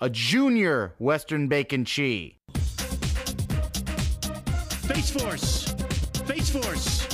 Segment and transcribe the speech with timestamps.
[0.00, 2.36] a junior Western Bacon Chi.
[4.86, 5.68] Face Force!
[6.24, 7.06] Face Force!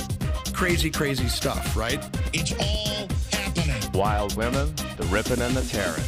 [0.53, 1.99] Crazy, crazy stuff, right?
[2.31, 3.91] It's all happening.
[3.91, 6.03] Wild women, the ripping and the tearing.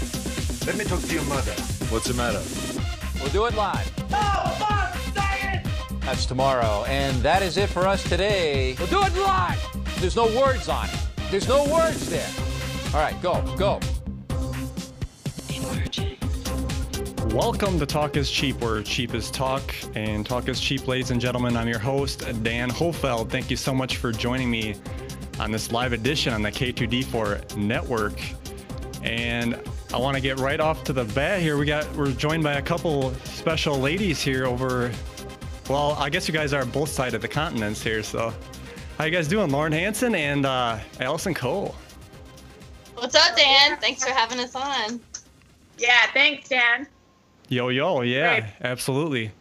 [0.68, 1.52] Let me talk to your mother.
[1.90, 2.42] What's the matter?
[3.22, 3.92] We'll do it live.
[4.12, 4.94] Oh,
[6.02, 6.86] That's tomorrow.
[6.88, 8.76] And that is it for us today.
[8.78, 9.60] We'll do it live.
[10.00, 11.00] There's no words on it.
[11.32, 12.30] There's no words there.
[12.94, 13.80] All right, go, go.
[17.38, 19.62] Welcome to Talk is Cheap, where cheap is talk
[19.94, 21.56] and talk is cheap, ladies and gentlemen.
[21.56, 23.30] I'm your host, Dan Hofeld.
[23.30, 24.74] Thank you so much for joining me
[25.40, 28.20] on this live edition on the K2D4 network.
[29.04, 29.54] And
[29.94, 31.60] I want to get right off to the bat here.
[31.60, 34.92] We got we're joined by a couple special ladies here over
[35.70, 38.34] well, I guess you guys are both sides of the continents here, so
[38.98, 39.52] how you guys doing?
[39.52, 41.76] Lauren Hanson and uh, Allison Coe.
[42.96, 43.78] What's up, Dan?
[43.78, 45.00] Thanks for having us on.
[45.78, 46.88] Yeah, thanks, Dan.
[47.50, 48.54] Yo yo, yeah, Great.
[48.62, 49.32] absolutely.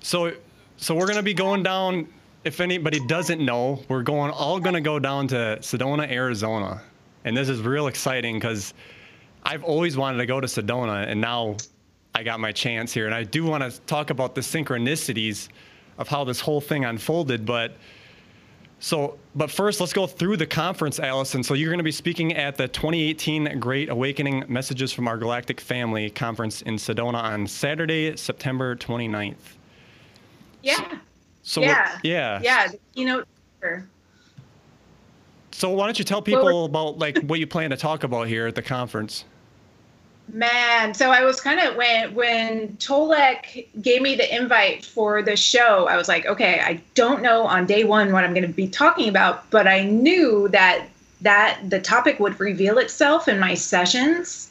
[0.00, 0.32] So
[0.76, 2.08] so we're gonna be going down.
[2.42, 6.82] If anybody doesn't know, we're going all gonna go down to Sedona, Arizona,
[7.24, 8.72] and this is real exciting because
[9.42, 11.56] I've always wanted to go to Sedona, and now
[12.14, 13.06] I got my chance here.
[13.06, 15.48] And I do want to talk about the synchronicities
[15.98, 17.76] of how this whole thing unfolded, but.
[18.82, 21.42] So, but first, let's go through the conference, Allison.
[21.44, 25.60] So, you're going to be speaking at the 2018 Great Awakening Messages from Our Galactic
[25.60, 29.34] Family conference in Sedona on Saturday, September 29th.
[30.62, 30.98] Yeah.
[31.42, 31.98] So, yeah.
[32.02, 32.40] yeah.
[32.42, 32.68] Yeah.
[32.68, 33.28] The keynote.
[33.58, 33.86] speaker.
[35.52, 38.46] So, why don't you tell people about like what you plan to talk about here
[38.46, 39.26] at the conference?
[40.32, 45.36] Man, so I was kind of when when Tolec gave me the invite for the
[45.36, 48.52] show, I was like, okay, I don't know on day one what I'm going to
[48.52, 50.86] be talking about, but I knew that
[51.22, 54.50] that the topic would reveal itself in my sessions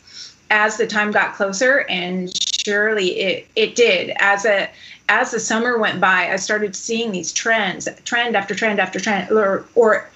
[0.51, 2.31] as the time got closer, and
[2.65, 4.11] surely it it did.
[4.17, 4.69] As a
[5.07, 9.31] as the summer went by, I started seeing these trends, trend after trend after trend,
[9.31, 10.09] or or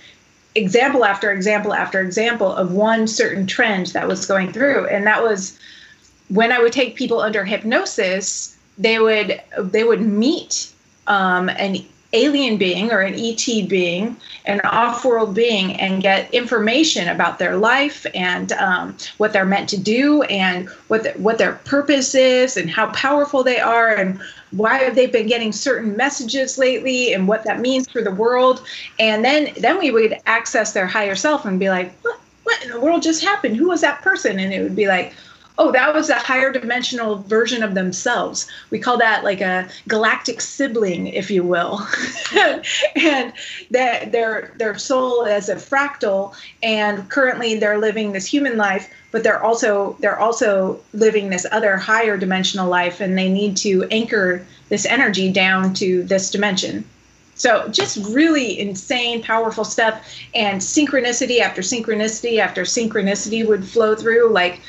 [0.55, 4.87] example after example after example of one certain trend that was going through.
[4.87, 5.57] And that was
[6.29, 10.71] when i would take people under hypnosis they would they would meet
[11.07, 11.77] um, an
[12.13, 14.15] alien being or an et being
[14.45, 19.77] an off-world being and get information about their life and um, what they're meant to
[19.77, 24.19] do and what the, what their purpose is and how powerful they are and
[24.51, 28.65] why have they been getting certain messages lately and what that means for the world.
[28.99, 32.69] And then then we would access their higher self and be like what what in
[32.69, 33.55] the world just happened?
[33.55, 34.39] Who was that person?
[34.39, 35.13] And it would be like
[35.57, 38.47] oh that was a higher dimensional version of themselves.
[38.69, 41.85] We call that like a galactic sibling if you will.
[42.95, 43.33] And
[43.71, 49.23] that their their soul is a fractal and currently they're living this human life but
[49.23, 54.45] they're also they're also living this other higher dimensional life and they need to anchor
[54.69, 56.83] this energy down to this dimension.
[57.35, 60.03] So just really insane powerful stuff
[60.33, 64.61] and synchronicity after synchronicity after synchronicity would flow through like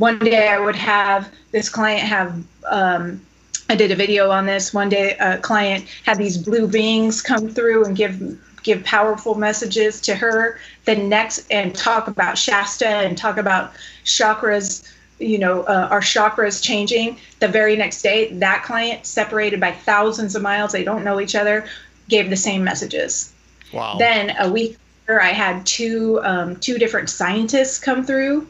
[0.00, 3.20] one day i would have this client have um,
[3.68, 4.74] i did a video on this.
[4.74, 10.00] One day a client had these blue beings come through and give give powerful messages
[10.02, 10.58] to her.
[10.84, 13.72] The next and talk about shasta and talk about
[14.04, 14.86] chakras
[15.18, 17.18] you know uh, our chakras changing.
[17.38, 21.34] The very next day that client separated by thousands of miles they don't know each
[21.34, 21.66] other
[22.08, 23.32] gave the same messages.
[23.72, 23.98] Wow.
[23.98, 28.48] then a week later, I had two um, two different scientists come through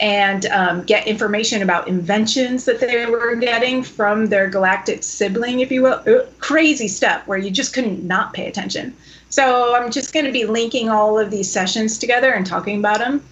[0.00, 5.70] and um, get information about inventions that they were getting from their galactic sibling, if
[5.70, 6.02] you will.
[6.06, 8.96] Uh, Crazy stuff where you just couldn't not pay attention.
[9.30, 12.98] So I'm just going to be linking all of these sessions together and talking about
[12.98, 13.22] them.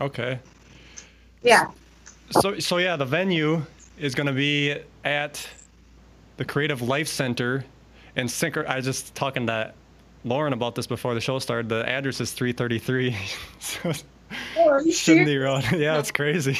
[0.00, 0.38] Okay.
[1.42, 1.70] Yeah.
[2.30, 3.64] So so yeah, the venue
[3.98, 5.48] is going to be at
[6.36, 7.64] the Creative Life Center
[8.16, 8.66] in Synchro.
[8.66, 9.72] I was just talking to
[10.24, 11.68] Lauren about this before the show started.
[11.68, 13.16] The address is 333
[13.60, 13.92] so,
[14.56, 15.64] Oh, are you Sydney Road.
[15.76, 16.58] yeah, it's crazy.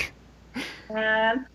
[0.91, 1.47] Um,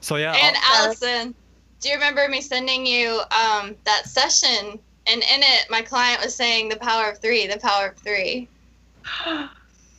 [0.00, 1.34] So yeah, And I'll- Allison,
[1.80, 4.78] do you remember me sending you um, that session?
[5.06, 8.48] And in it, my client was saying the power of three, the power of three.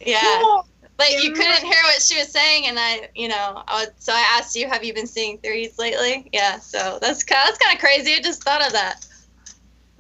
[0.02, 0.40] Yeah.
[0.42, 0.68] cool.
[1.00, 4.14] Like you couldn't hear what she was saying, and I, you know, I was, so
[4.14, 6.30] I asked you, have you been seeing threes lately?
[6.31, 6.60] Yeah.
[6.60, 8.14] So that's kind, that's kind of crazy.
[8.14, 9.06] I just thought of that.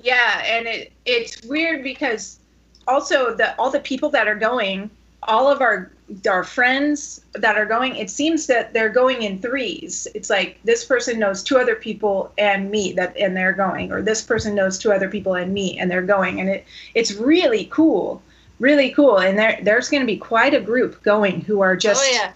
[0.01, 2.39] Yeah, and it it's weird because
[2.87, 4.89] also the all the people that are going,
[5.25, 5.91] all of our
[6.27, 10.07] our friends that are going, it seems that they're going in threes.
[10.13, 14.01] It's like this person knows two other people and me that and they're going, or
[14.01, 17.65] this person knows two other people and me and they're going, and it it's really
[17.71, 18.21] cool,
[18.59, 19.17] really cool.
[19.19, 22.33] And there there's going to be quite a group going who are just oh yeah.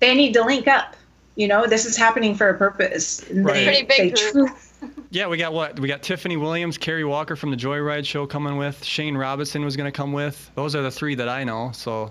[0.00, 0.96] they need to link up
[1.36, 3.24] You know, this is happening for a purpose.
[3.30, 3.54] Right.
[3.54, 4.32] They, Pretty big they group.
[4.32, 4.50] truly
[5.10, 5.78] Yeah, we got what?
[5.78, 8.82] We got Tiffany Williams, Carrie Walker from the Joyride show coming with.
[8.82, 10.50] Shane Robinson was going to come with.
[10.54, 11.70] Those are the three that I know.
[11.72, 12.10] So,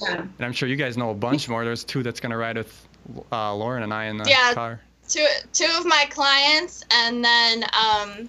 [0.00, 0.16] Yeah.
[0.20, 1.64] and I'm sure you guys know a bunch more.
[1.64, 2.88] There's two that's going to ride with
[3.32, 4.52] uh, Lauren and I in the Yeah.
[4.54, 4.80] car.
[5.08, 8.28] two two of my clients and then um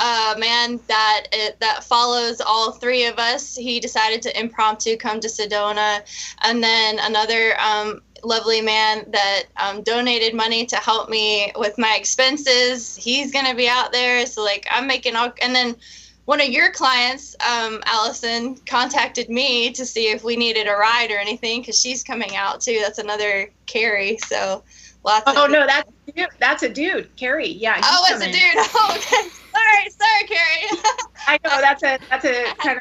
[0.00, 5.20] a man that it, that follows all three of us he decided to impromptu come
[5.20, 6.00] to sedona
[6.42, 11.94] and then another um lovely man that um, donated money to help me with my
[11.98, 15.74] expenses he's gonna be out there so like i'm making all and then
[16.24, 21.10] one of your clients um, allison contacted me to see if we needed a ride
[21.10, 24.62] or anything because she's coming out too that's another carrie so
[25.04, 26.28] lots Oh of no, that's a dude.
[26.38, 27.48] that's a dude, Carrie.
[27.48, 27.74] Yeah.
[27.76, 28.66] he's Oh, it's a dude.
[28.74, 29.28] Oh, okay.
[29.52, 30.80] Sorry, sorry, Carrie.
[31.26, 32.78] I know that's a that's a kind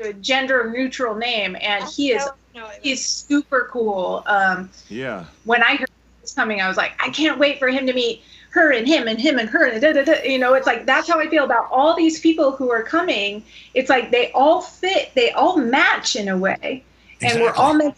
[0.00, 2.24] of gender neutral name, and he is
[2.54, 4.22] No, no, he's super cool.
[4.26, 5.24] Um, Yeah.
[5.44, 7.92] when I heard he was coming, I was like, I can't wait for him to
[7.92, 8.22] meet
[8.54, 10.22] her and him and him and her and da, da, da.
[10.22, 13.42] you know, it's like that's how I feel about all these people who are coming.
[13.74, 16.84] It's like they all fit, they all match in a way,
[17.20, 17.96] and we're all meant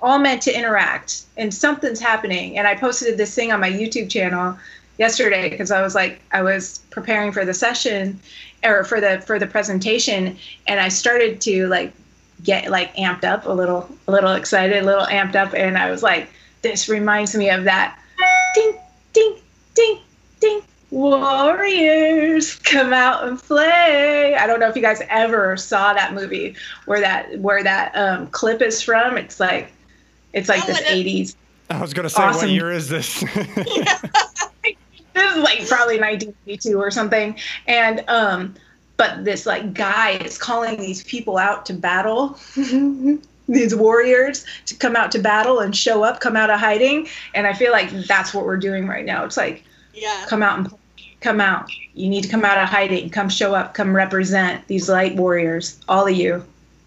[0.00, 1.24] all meant to interact.
[1.36, 2.56] And something's happening.
[2.56, 4.56] And I posted this thing on my YouTube channel
[4.96, 8.18] yesterday because I was like, I was preparing for the session
[8.64, 11.92] or for the for the presentation, and I started to like
[12.42, 15.90] get like amped up a little, a little excited, a little amped up, and I
[15.90, 16.30] was like,
[16.62, 17.98] this reminds me of that
[18.54, 18.78] ding,
[19.12, 19.36] ding,
[19.80, 19.98] ding,
[20.40, 20.62] ding.
[20.90, 24.34] Warriors come out and play.
[24.34, 26.56] I don't know if you guys ever saw that movie
[26.86, 29.16] where that where that um, clip is from.
[29.16, 29.72] It's like
[30.32, 31.36] it's like Oh, this 80s.
[31.70, 33.22] I was going to say, what year is this?
[35.12, 37.36] This is like probably 1982 or something.
[37.66, 38.54] And um,
[38.96, 42.38] but this like guy is calling these people out to battle.
[43.48, 47.48] these warriors to come out to battle and show up, come out of hiding, and
[47.48, 49.24] I feel like that's what we're doing right now.
[49.24, 49.64] It's like
[49.94, 50.24] Yeah.
[50.28, 50.70] come out and
[51.20, 51.70] come out.
[51.94, 53.10] You need to come out of hiding.
[53.10, 53.74] Come show up.
[53.74, 55.78] Come represent these light warriors.
[55.88, 56.44] All of you.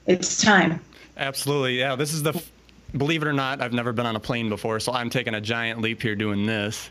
[0.07, 0.79] It's time.
[1.17, 1.77] Absolutely.
[1.79, 1.95] Yeah.
[1.95, 2.51] This is the, f-
[2.97, 5.41] believe it or not, I've never been on a plane before, so I'm taking a
[5.41, 6.89] giant leap here doing this.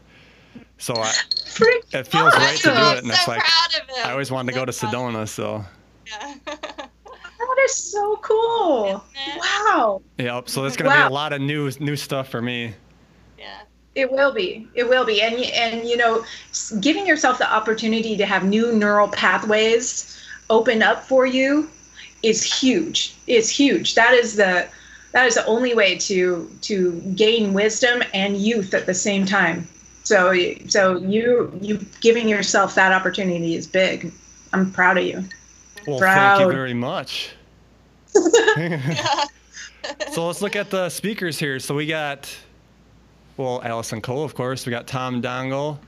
[0.79, 1.13] So I,
[1.93, 2.99] it feels right to do it.
[3.05, 4.07] And so it's like, proud of him.
[4.07, 4.93] I always wanted to So go to proud.
[5.15, 5.65] Sedona, so.
[6.07, 6.35] Yeah.
[6.47, 9.05] That is so cool.
[9.39, 10.03] Wow.
[10.19, 10.49] Yep.
[10.49, 11.09] So it's going to Wow.
[11.09, 12.75] be a lot of new new stuff for me.
[13.39, 13.61] yeah.
[13.95, 14.67] It will be.
[14.75, 15.21] It will be.
[15.21, 16.25] And and you know,
[16.81, 20.19] giving yourself the opportunity to have new neural pathways
[20.51, 21.71] open up for you
[22.23, 23.15] is huge.
[23.27, 23.95] Is huge.
[23.95, 24.69] That is the
[25.13, 29.69] that is the only way to to gain wisdom and youth at the same time.
[30.05, 30.35] So
[30.69, 34.13] so you you giving yourself that opportunity is big.
[34.55, 35.25] I'm proud of you.
[35.87, 37.31] Well, thank you very much.
[40.13, 41.59] so let's look at the speakers here.
[41.59, 42.35] So we got,
[43.37, 44.67] well, Allison Coe, of course.
[44.67, 45.79] We got Tom Dongo.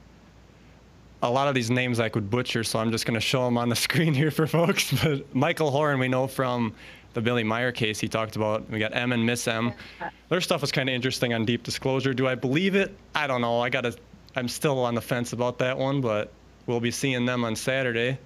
[1.23, 3.56] A lot of these names I could butcher, so I'm just going to show them
[3.56, 4.93] on the screen here for folks.
[5.02, 6.75] But Michael Horn, we know from
[7.14, 8.69] the Billy Meier case he talked about.
[8.69, 9.73] We got M and Miss M.
[10.29, 12.12] Their stuff was kind of interesting on Deep Disclosure.
[12.12, 12.94] Do I believe it?
[13.14, 13.61] I don't know.
[13.61, 13.97] I got to,
[14.37, 16.32] I'm still on the fence about that one, but
[16.67, 18.19] we'll be seeing them on Saturday.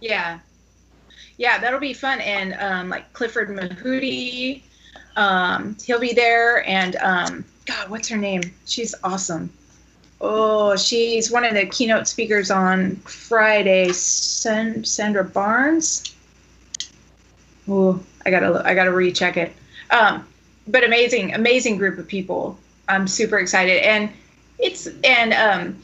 [0.00, 0.38] Yeah.
[1.36, 2.20] Yeah, that'll be fun.
[2.20, 4.62] And um, like Clifford Mahooty,
[5.16, 6.66] um, he'll be there.
[6.68, 8.42] And um, God, what's her name?
[8.66, 9.52] She's awesome.
[10.20, 13.92] Oh, she's one of the keynote speakers on Friday.
[13.92, 16.14] San- Sandra Barnes.
[17.68, 19.52] Oh, I gotta look, I gotta recheck it.
[19.90, 20.26] Um,
[20.68, 22.58] but amazing, amazing group of people.
[22.88, 24.10] I'm super excited, and
[24.58, 25.82] it's and um,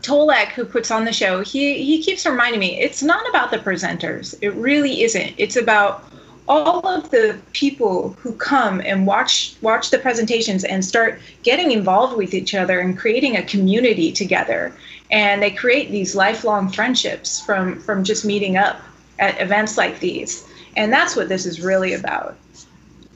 [0.00, 3.58] Tolec, who puts on the show, he he keeps reminding me it's not about the
[3.58, 4.34] presenters.
[4.42, 5.34] It really isn't.
[5.38, 6.04] It's about
[6.46, 12.16] all of the people who come and watch watch the presentations and start getting involved
[12.16, 14.74] with each other and creating a community together.
[15.10, 18.80] And they create these lifelong friendships from from just meeting up
[19.18, 20.46] at events like these.
[20.76, 22.36] And that's what this is really about.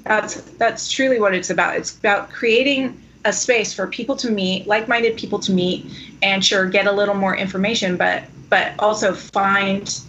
[0.04, 1.76] That's that's truly what it's about.
[1.76, 5.87] It's about creating a space for people to meet, like-minded people to meet,
[6.23, 10.00] and sure get a little more information, but but also find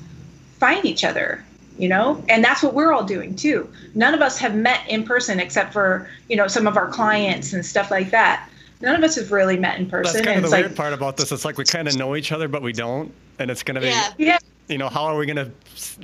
[0.58, 1.44] find each other,
[1.80, 2.24] you know.
[2.30, 3.68] And that's what we're all doing too.
[3.96, 7.54] None of us have met in person except for you know some of our clients
[7.54, 8.48] and stuff like that.
[8.82, 10.14] None of us have really met in person.
[10.14, 11.32] That's kind and of the it's weird part about this.
[11.32, 13.12] It's like we kind of know each other, but we don't.
[13.38, 14.14] And it's going to be, Yeah.
[14.18, 14.38] yeah,
[14.70, 15.52] you know, how are we going to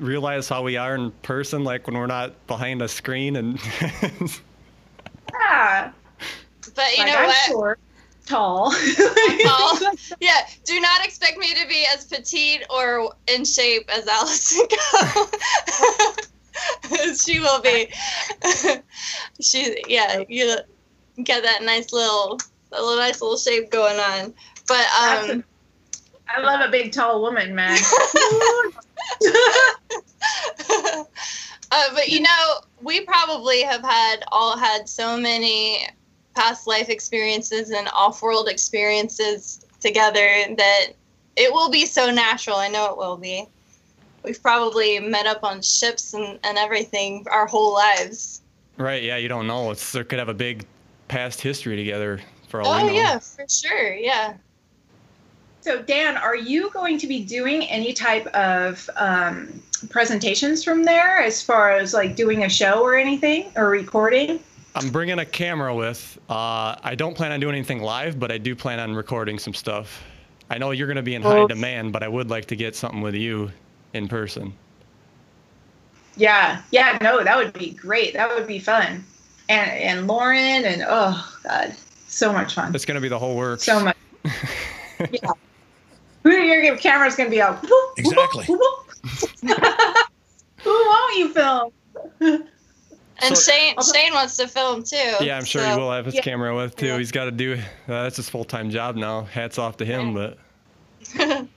[0.04, 3.36] realize how we are in person, like when we're not behind a screen?
[3.38, 3.60] And
[5.34, 5.92] yeah.
[6.76, 7.36] But you like know I'm what?
[7.48, 7.80] short,
[8.26, 8.72] tall.
[9.44, 9.80] Tall.
[10.20, 10.48] yeah.
[10.64, 14.68] Do not expect me to be as petite or in shape as Allison
[17.18, 17.90] she will be.
[19.42, 20.24] she yeah.
[20.28, 20.58] You
[21.24, 22.38] get that nice little,
[22.72, 24.34] that little nice little shape going on.
[24.68, 25.44] But um,
[26.28, 27.78] I love a big tall woman, man.
[31.72, 35.88] uh, but you know, we probably have had all had so many
[36.36, 40.28] past life experiences and off-world experiences together
[40.58, 40.88] that
[41.36, 42.58] it will be so natural.
[42.58, 43.48] I know it will be.
[44.24, 48.42] We've probably met up on ships and, and everything our whole lives.
[48.78, 49.04] Right?
[49.04, 49.72] Yeah, you don't know.
[49.72, 50.66] It's there could have a big
[51.08, 52.94] past history together for all we Oh know.
[52.94, 53.94] yeah, for sure.
[53.94, 54.34] Yeah.
[55.62, 61.20] So, Dan, are you going to be doing any type of um, presentations from there
[61.20, 64.40] as far as like doing a show or anything or recording?
[64.76, 66.20] I'm bringing a camera with.
[66.30, 69.54] Uh, I don't plan on doing anything live, but I do plan on recording some
[69.54, 70.04] stuff.
[70.50, 72.76] I know you're going to be in high demand, but I would like to get
[72.76, 73.52] something with you
[73.94, 74.54] in person.
[76.18, 78.14] Yeah, yeah, no, that would be great.
[78.14, 79.04] That would be fun.
[79.48, 81.76] And and Lauren and oh god,
[82.08, 82.74] so much fun.
[82.76, 83.64] It's going to be the whole works.
[83.64, 83.98] So much.
[85.12, 85.32] yeah.
[86.24, 87.64] Who your camera's gonna be out?
[87.98, 88.46] Exactly.
[88.48, 88.58] Who
[90.66, 91.72] won't you film?
[93.22, 94.96] And So- Shane Shane wants to film too.
[95.22, 96.22] Yeah, I'm sure so- he will have his Yeah.
[96.22, 96.88] camera with too.
[96.88, 96.98] Yeah.
[96.98, 97.54] He's got to do.
[97.54, 99.24] Uh, that's his full time job now.
[99.24, 100.38] Hats off to him, but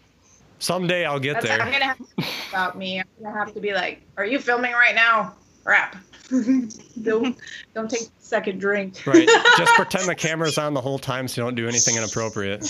[0.58, 1.72] someday I'll get That's, I'm there.
[1.72, 2.04] gonna have to
[2.50, 3.00] about me.
[3.00, 5.34] I'm gonna have to be like, "Are you filming right now?"
[5.64, 5.96] Crap.
[7.02, 7.36] don't
[7.74, 9.02] don't take a second drink.
[9.06, 9.26] Right.
[9.56, 12.64] Just pretend the camera's on the whole time, so you don't do anything inappropriate.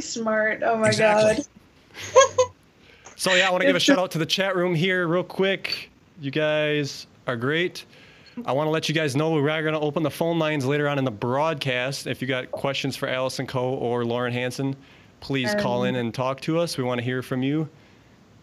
[0.00, 0.62] Smart.
[0.64, 1.44] Oh my Exactly.
[2.14, 2.46] god.
[3.16, 5.22] So yeah, I want to give a shout out to the chat room here real
[5.24, 5.89] quick.
[6.20, 7.86] You guys are great.
[8.44, 10.66] I want to let you guys know we are going to open the phone lines
[10.66, 12.06] later on in the broadcast.
[12.06, 14.76] If you got questions for Allison Coe or Lauren Hanson,
[15.20, 16.76] please call in and talk to us.
[16.76, 17.66] We want to hear from you.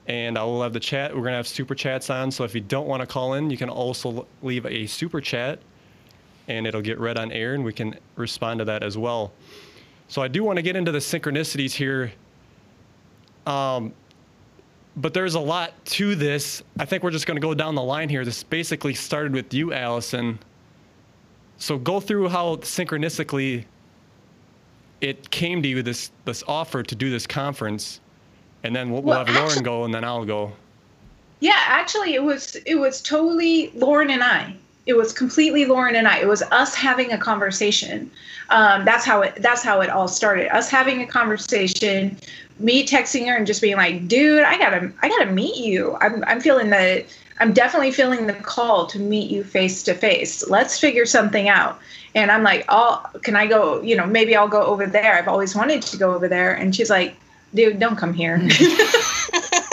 [0.08, 1.14] And I will have the chat.
[1.14, 2.32] We're going to have super chats on.
[2.32, 5.60] So if you don't want to call in, you can also leave a super chat
[6.48, 9.34] and it'll get read on air and we can respond to that as well.
[10.08, 12.12] So I do want to get into the synchronicities here.
[13.46, 13.94] Um,
[14.98, 16.64] but there's a lot to this.
[16.80, 18.26] I think we're just going to go down the line here.
[18.26, 20.40] This basically started with you, Allison.
[21.58, 23.64] So go through how synchronistically
[25.00, 28.00] it came to you this this offer to do this conference,
[28.64, 30.52] and then we'll, we'll Well, have Lauren go, and then I'll go.
[31.40, 34.56] Yeah, actually, it was it was totally Lauren and I.
[34.88, 36.20] It was completely Lauren and I.
[36.20, 38.10] It was us having a conversation.
[38.50, 39.36] Um, that's how it.
[39.42, 40.56] That's how it all started.
[40.56, 42.18] Us having a conversation,
[42.60, 45.98] me texting her and just being like, "Dude, I gotta, I gotta meet you.
[46.02, 47.06] I'm, I'm feeling the,
[47.40, 50.48] I'm definitely feeling the call to meet you face to face.
[50.50, 51.80] Let's figure something out."
[52.16, 53.82] And I'm like, "Oh, can I go?
[53.82, 55.16] You know, maybe I'll go over there.
[55.16, 57.16] I've always wanted to go over there." And she's like,
[57.54, 59.14] "Dude, don't come here." Mm.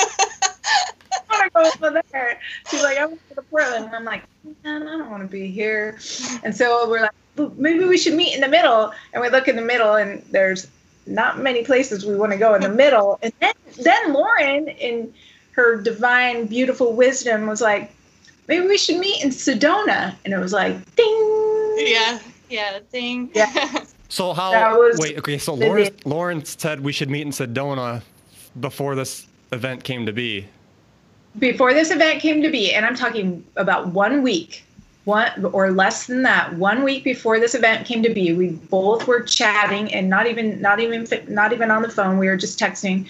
[1.30, 2.40] I want to go over there.
[2.70, 3.86] She's like, I want to go to Portland.
[3.86, 4.22] And I'm like,
[4.64, 5.98] man, I don't want to be here.
[6.42, 7.12] And so we're like,
[7.56, 8.92] maybe we should meet in the middle.
[9.12, 10.66] And we look in the middle, and there's
[11.06, 13.18] not many places we want to go in the middle.
[13.22, 15.12] And then, then Lauren, in
[15.52, 17.92] her divine, beautiful wisdom, was like,
[18.48, 20.14] maybe we should meet in Sedona.
[20.24, 21.74] And it was like, ding.
[21.78, 22.18] Yeah.
[22.48, 22.78] Yeah.
[22.92, 23.30] ding.
[23.34, 23.84] Yeah.
[24.10, 24.52] So how?
[24.52, 25.38] That was wait, okay.
[25.38, 25.54] So.
[25.54, 28.00] Lauren, Lauren said we should meet in Sedona
[28.60, 30.46] before this event came to be.
[31.38, 34.63] before this event came to be, and I'm talking about one week,
[35.04, 39.06] one or less than that, one week before this event came to be, we both
[39.06, 42.18] were chatting and not even not even not even on the phone.
[42.18, 43.06] We were just texting,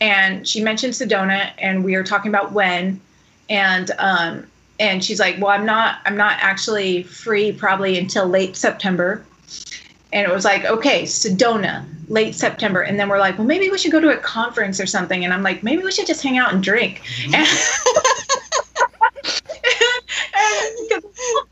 [0.00, 3.00] and she mentioned Sedona, and we were talking about when,
[3.48, 4.46] and um,
[4.80, 9.24] and she's like, well, I'm not I'm not actually free probably until late September.
[10.12, 12.82] And it was like, okay, Sedona, late September.
[12.82, 15.24] And then we're like, well, maybe we should go to a conference or something.
[15.24, 17.02] And I'm like, maybe we should just hang out and drink.
[17.24, 17.34] And,
[20.34, 21.04] and, and,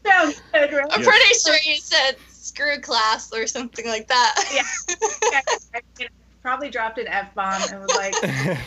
[0.06, 0.86] sounds good, right?
[0.90, 4.34] I'm pretty sure you said screw class or something like that.
[4.52, 4.62] Yeah.
[5.74, 6.08] I, I
[6.42, 8.14] probably dropped an F bomb and was like,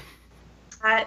[0.83, 1.05] I,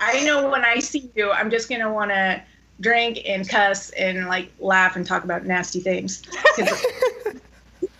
[0.00, 2.42] I know when I see you, I'm just going to want to
[2.80, 6.22] drink and cuss and like laugh and talk about nasty things.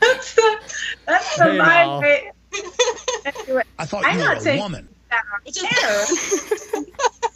[0.00, 0.58] that's the,
[1.06, 2.02] that's the Hey, vibe.
[2.02, 2.32] right?
[3.46, 4.88] Anyway, I thought I'm you not were a woman.
[5.44, 5.62] Which is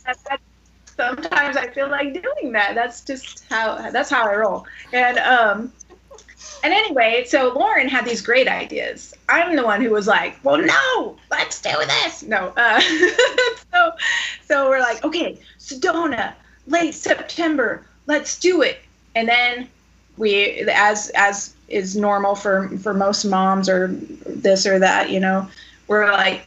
[0.05, 0.41] That- that-
[1.03, 2.75] sometimes I feel like doing that.
[2.75, 4.67] That's just how that's how I roll.
[4.93, 5.73] And um
[6.65, 9.15] and anyway, so Lauren had these great ideas.
[9.29, 12.81] I'm the one who was like, "Well, no, let's do this." No, uh,
[13.73, 13.93] so
[14.45, 16.35] so we're like, "Okay, Sedona,
[16.67, 18.79] late September, let's do it."
[19.15, 19.69] And then
[20.17, 25.49] we, as as is normal for for most moms or this or that, you know,
[25.89, 26.47] we're like,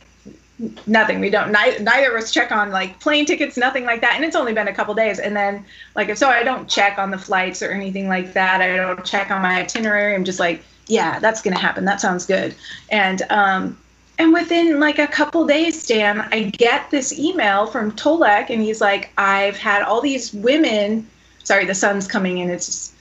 [0.86, 1.20] nothing.
[1.20, 1.52] We don't.
[1.52, 4.14] Neither, neither of us check on like plane tickets, nothing like that.
[4.16, 5.20] And it's only been a couple days.
[5.20, 8.62] And then like if so, I don't check on the flights or anything like that.
[8.62, 10.16] I don't check on my itinerary.
[10.16, 11.86] I'm just like, yeah, that's gonna happen.
[11.86, 12.56] That sounds good.
[12.90, 13.78] And um,
[14.18, 18.80] and within like a couple days, Dan, I get this email from Tolec, and he's
[18.80, 21.08] like, I've had all these women.
[21.44, 22.50] Sorry, the sun's coming in.
[22.50, 22.94] It's just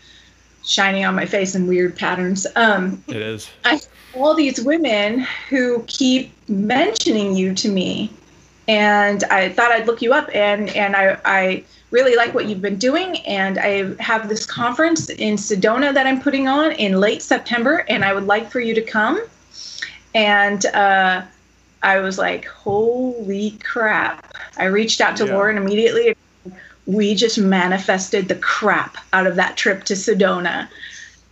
[0.64, 2.46] shining on my face in weird patterns.
[2.56, 3.48] Um, It is.
[3.64, 3.80] I
[4.14, 8.10] all these women who keep mentioning you to me,
[8.68, 12.62] and I thought I'd look you up, and and I I really like what you've
[12.62, 17.22] been doing, and I have this conference in Sedona that I'm putting on in late
[17.22, 19.22] September, and I would like for you to come,
[20.14, 20.66] and.
[20.66, 21.22] uh
[21.86, 24.34] I was like, holy crap.
[24.56, 25.34] I reached out to Yeah.
[25.34, 26.16] Lauren immediately.
[26.86, 30.68] We just manifested the crap out of that trip to Sedona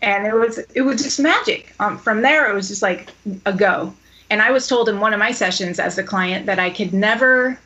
[0.03, 1.75] and it was it was just magic.
[1.81, 3.11] Um, from there, it was just like
[3.47, 3.95] a go.
[4.33, 6.95] And I was told in one of my sessions as the client that I could
[6.95, 7.59] never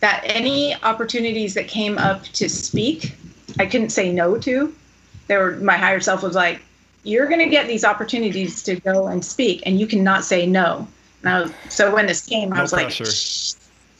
[0.00, 3.14] that any opportunities that came up to speak,
[3.60, 4.74] I couldn't say no to.
[5.28, 6.60] There were my higher self was like,
[7.04, 10.88] "You're going to get these opportunities to go and speak, and you cannot say no."
[11.22, 13.04] Was, so when this came, I was pressure.
[13.04, 13.14] like,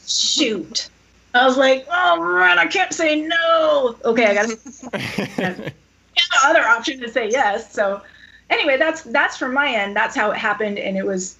[0.05, 0.89] "Shoot."
[1.33, 4.49] I was like, "Oh man, I can't say no." Okay, I got
[5.57, 7.71] no other option to say yes.
[7.71, 8.01] So
[8.49, 9.95] anyway, that's that's from my end.
[9.95, 11.37] That's how it happened, and it was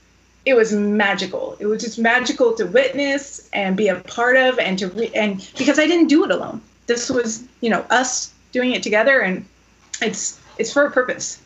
[0.47, 1.57] it was magical.
[1.59, 5.37] It was just magical to witness and be a part of, and to re- and
[5.57, 6.61] because I didn't do it alone.
[6.85, 9.45] This was you know us doing it together, and
[10.01, 11.41] it's it's for a purpose.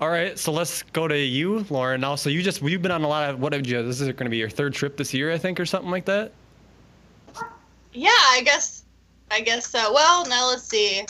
[0.00, 2.00] All right, so let's go to you, Lauren.
[2.00, 3.80] Now, so you just you've been on a lot of what have you?
[3.84, 6.04] This is going to be your third trip this year, I think, or something like
[6.06, 6.32] that.
[7.92, 8.82] Yeah, I guess.
[9.30, 9.92] I guess so.
[9.92, 11.00] Well, now let's see.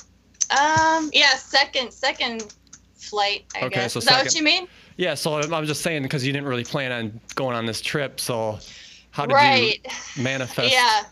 [0.51, 2.55] Um, yeah, second second
[2.95, 3.45] flight.
[3.55, 3.95] I Okay, guess.
[3.95, 4.69] so Is that what you mean?
[4.97, 8.21] Yeah, so I'm just saying because you didn't really plan on going on this trip,
[8.21, 8.59] so
[9.11, 9.81] how did right.
[10.17, 10.73] you manifest?
[10.73, 11.05] Yeah.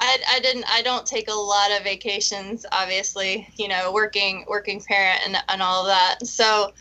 [0.00, 4.80] I, I didn't I don't take a lot of vacations obviously you know working working
[4.80, 6.72] parent and, and all of that so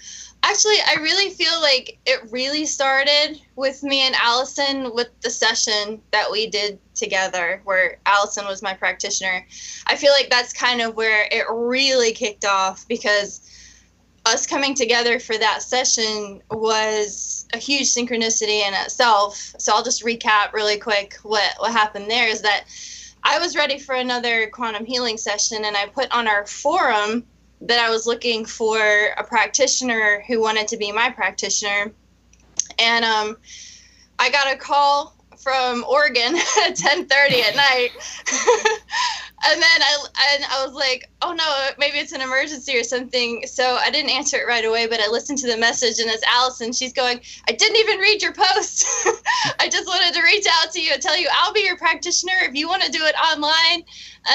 [0.43, 6.01] actually I really feel like it really started with me and Allison with the session
[6.11, 9.45] that we did together where Allison was my practitioner
[9.87, 13.41] I feel like that's kind of where it really kicked off because
[14.29, 19.53] us coming together for that session was a huge synchronicity in itself.
[19.57, 22.65] So I'll just recap really quick what what happened there is that
[23.23, 27.25] I was ready for another quantum healing session and I put on our forum
[27.61, 28.79] that I was looking for
[29.17, 31.91] a practitioner who wanted to be my practitioner.
[32.77, 33.37] And um
[34.19, 37.89] I got a call from Oregon at 10:30 at night.
[39.45, 43.43] and then I and I was like, "Oh no, maybe it's an emergency or something."
[43.47, 46.23] So I didn't answer it right away, but I listened to the message and it's
[46.27, 46.73] Allison.
[46.73, 48.85] She's going, "I didn't even read your post.
[49.59, 52.33] I just wanted to reach out to you and tell you I'll be your practitioner
[52.41, 53.83] if you want to do it online."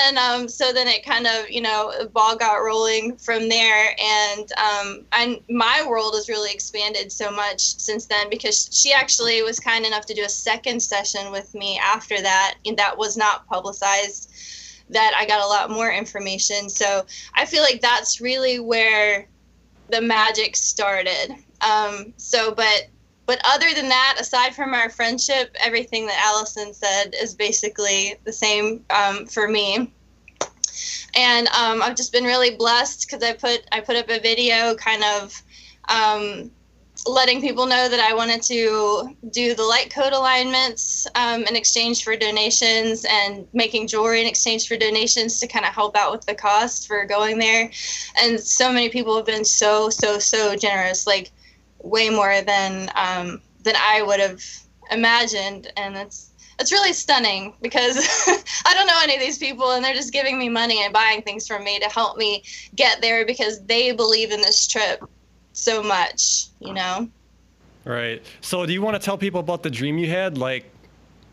[0.07, 3.95] And um, so then it kind of, you know, the ball got rolling from there.
[4.01, 9.43] And um, and my world has really expanded so much since then because she actually
[9.43, 13.17] was kind enough to do a second session with me after that, and that was
[13.17, 14.31] not publicized
[14.91, 16.69] that I got a lot more information.
[16.69, 19.29] So I feel like that's really where
[19.91, 21.35] the magic started.
[21.61, 22.89] Um, so, but
[23.27, 28.33] but other than that, aside from our friendship, everything that Allison said is basically the
[28.33, 29.91] same um, for me.
[31.17, 34.75] And um, I've just been really blessed because I put I put up a video,
[34.75, 35.43] kind of
[35.89, 36.51] um,
[37.07, 42.03] letting people know that I wanted to do the light code alignments um, in exchange
[42.03, 46.25] for donations and making jewelry in exchange for donations to kind of help out with
[46.25, 47.71] the cost for going there.
[48.21, 51.31] And so many people have been so, so, so generous, like
[51.83, 54.43] way more than um, than I would have
[54.91, 55.71] imagined.
[55.77, 57.97] And it's it's really stunning because
[58.67, 61.23] I don't know any of these people and they're just giving me money and buying
[61.23, 62.45] things from me to help me
[62.77, 65.03] get there because they believe in this trip
[65.55, 67.09] so much, you know?
[67.87, 68.23] Right.
[68.43, 70.37] So, do you want to tell people about the dream you had?
[70.37, 70.71] Like,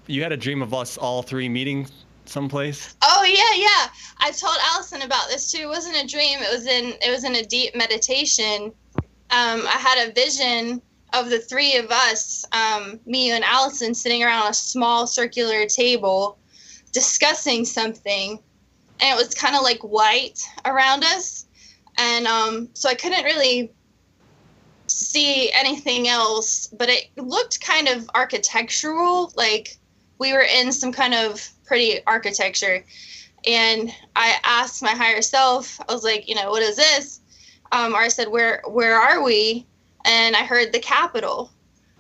[0.08, 1.88] you had a dream of us all three meeting
[2.26, 2.96] someplace.
[3.02, 3.88] Oh yeah, yeah.
[4.18, 5.64] I told Allison about this too.
[5.64, 6.40] It wasn't a dream.
[6.40, 8.72] It was in it was in a deep meditation.
[9.32, 10.82] Um, I had a vision
[11.14, 15.66] of the three of us, um, me you and Allison, sitting around a small circular
[15.66, 16.38] table,
[16.94, 18.40] discussing something,
[19.00, 21.46] and it was kind of like white around us,
[21.98, 23.72] and um, so I couldn't really
[24.92, 29.78] see anything else, but it looked kind of architectural, like
[30.18, 32.84] we were in some kind of pretty architecture.
[33.48, 37.22] And I asked my higher self, I was like, you know, what is this?
[37.72, 39.66] Um, or I said, where where are we?
[40.06, 41.52] And I heard the capital.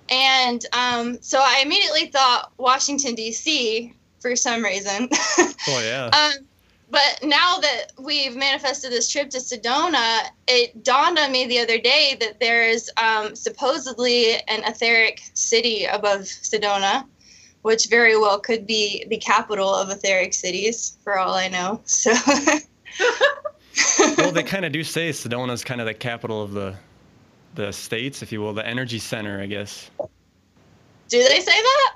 [0.09, 3.93] And um, so I immediately thought Washington D.C.
[4.19, 5.09] for some reason.
[5.67, 6.05] Oh yeah.
[6.07, 6.47] Um,
[6.91, 11.79] but now that we've manifested this trip to Sedona, it dawned on me the other
[11.79, 17.05] day that there's um, supposedly an etheric city above Sedona,
[17.61, 21.79] which very well could be the capital of etheric cities, for all I know.
[21.85, 22.11] So,
[24.17, 26.75] well, they kind of do say Sedona is kind of the capital of the
[27.55, 29.89] the states, if you will, the energy center, I guess.
[31.09, 31.95] do they say that?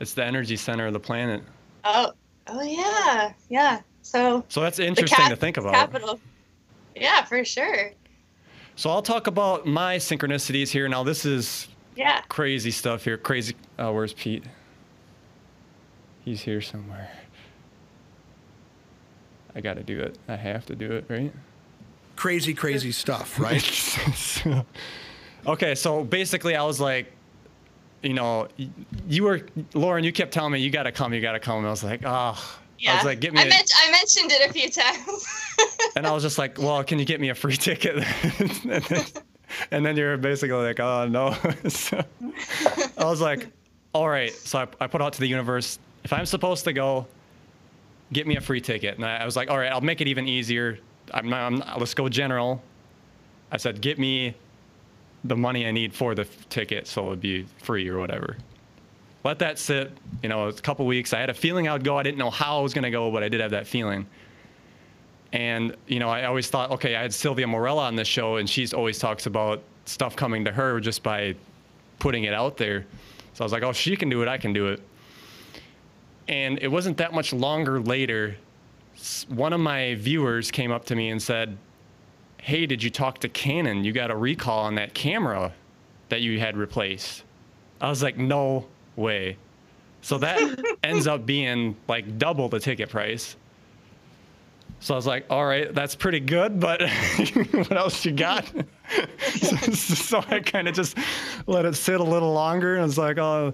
[0.00, 1.42] It's the energy center of the planet.
[1.84, 2.12] Oh,
[2.48, 3.80] oh yeah, yeah.
[4.08, 5.74] So So that's interesting cap- to think about.
[5.74, 6.18] Capital.
[6.96, 7.92] Yeah, for sure.
[8.74, 10.88] So I'll talk about my synchronicities here.
[10.88, 12.22] Now this is Yeah.
[12.28, 13.18] crazy stuff here.
[13.18, 13.54] Crazy.
[13.78, 14.44] Oh, where's Pete?
[16.24, 17.10] He's here somewhere.
[19.54, 20.16] I got to do it.
[20.26, 21.32] I have to do it, right?
[22.16, 23.62] Crazy, crazy stuff, right?
[25.46, 27.12] okay, so basically, I was like,
[28.02, 28.48] you know,
[29.08, 29.42] you were
[29.74, 30.04] Lauren.
[30.04, 31.58] You kept telling me you got to come, you got to come.
[31.58, 32.58] And I was like, oh.
[32.86, 33.40] I was like, get me.
[33.40, 35.26] I, a- men- I mentioned it a few times.
[35.96, 37.96] and I was just like, well, can you get me a free ticket?
[38.38, 39.04] and, then,
[39.70, 41.34] and then you're basically like, oh no.
[41.68, 42.02] so
[42.96, 43.48] I was like,
[43.92, 44.32] all right.
[44.32, 47.06] So I, I put out to the universe, if I'm supposed to go,
[48.12, 48.96] get me a free ticket.
[48.96, 50.78] And I, I was like, all right, I'll make it even easier.
[51.12, 52.62] I'm, not- I'm, let's go general.
[53.50, 54.34] I said, get me
[55.24, 58.36] the money I need for the f- ticket, so it would be free or whatever.
[59.28, 59.92] Let that sit.
[60.22, 61.12] You know, a couple weeks.
[61.12, 61.98] I had a feeling I would go.
[61.98, 64.06] I didn't know how I was gonna go, but I did have that feeling.
[65.34, 68.48] And you know, I always thought, okay, I had Sylvia Morella on this show, and
[68.48, 71.34] she's always talks about stuff coming to her just by
[71.98, 72.86] putting it out there.
[73.34, 74.80] So I was like, oh, she can do it, I can do it.
[76.26, 78.34] And it wasn't that much longer later,
[79.28, 81.58] one of my viewers came up to me and said,
[82.40, 83.84] hey, did you talk to Canon?
[83.84, 85.52] You got a recall on that camera
[86.08, 87.24] that you had replaced.
[87.78, 88.66] I was like, no
[88.98, 89.36] way.
[90.02, 93.36] So that ends up being like double the ticket price.
[94.80, 96.82] So I was like, all right, that's pretty good, but
[97.50, 98.46] what else you got?
[99.34, 100.96] so, so I kind of just
[101.46, 103.52] let it sit a little longer and it's like, oh,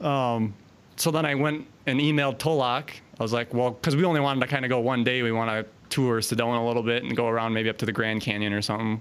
[0.00, 0.54] um,
[0.96, 2.90] so then I went and emailed Tolec.
[3.18, 5.22] I was like, well, because we only wanted to kind of go one day.
[5.22, 7.92] We want to tour Sedona a little bit and go around maybe up to the
[7.92, 9.00] Grand Canyon or something,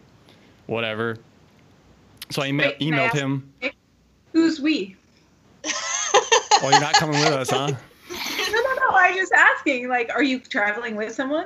[0.68, 1.18] whatever.
[2.32, 3.54] So I Wait, can I emailed him.
[4.34, 4.96] Who's we?
[6.64, 7.72] Oh, you're not coming with us, huh?
[8.12, 8.90] No, no, no.
[8.98, 9.88] I'm just asking.
[9.88, 11.46] Like, are you traveling with someone?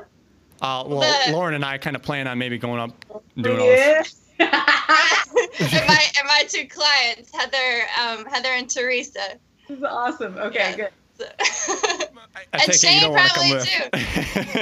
[0.61, 2.91] Uh, well, The- Lauren and I kind of plan on maybe going up
[3.35, 4.15] and doing all this.
[4.39, 9.37] And my and my two clients, Heather, um, Heather and Teresa.
[9.67, 10.37] This is awesome.
[10.37, 10.89] Okay, Yeah.
[11.17, 11.27] good.
[11.39, 12.07] I
[12.53, 13.49] And take you Shane don't want to come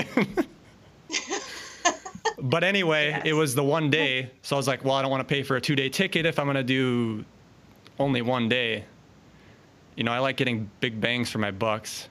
[0.10, 0.44] probably too.
[2.42, 3.22] but anyway, Yes.
[3.26, 5.42] it was the one day, so I was like, well, I don't want to pay
[5.44, 7.24] for a two-day ticket if I'm gonna do
[8.00, 8.84] only one day.
[9.96, 12.10] You know, I like getting big bangs for my bucks.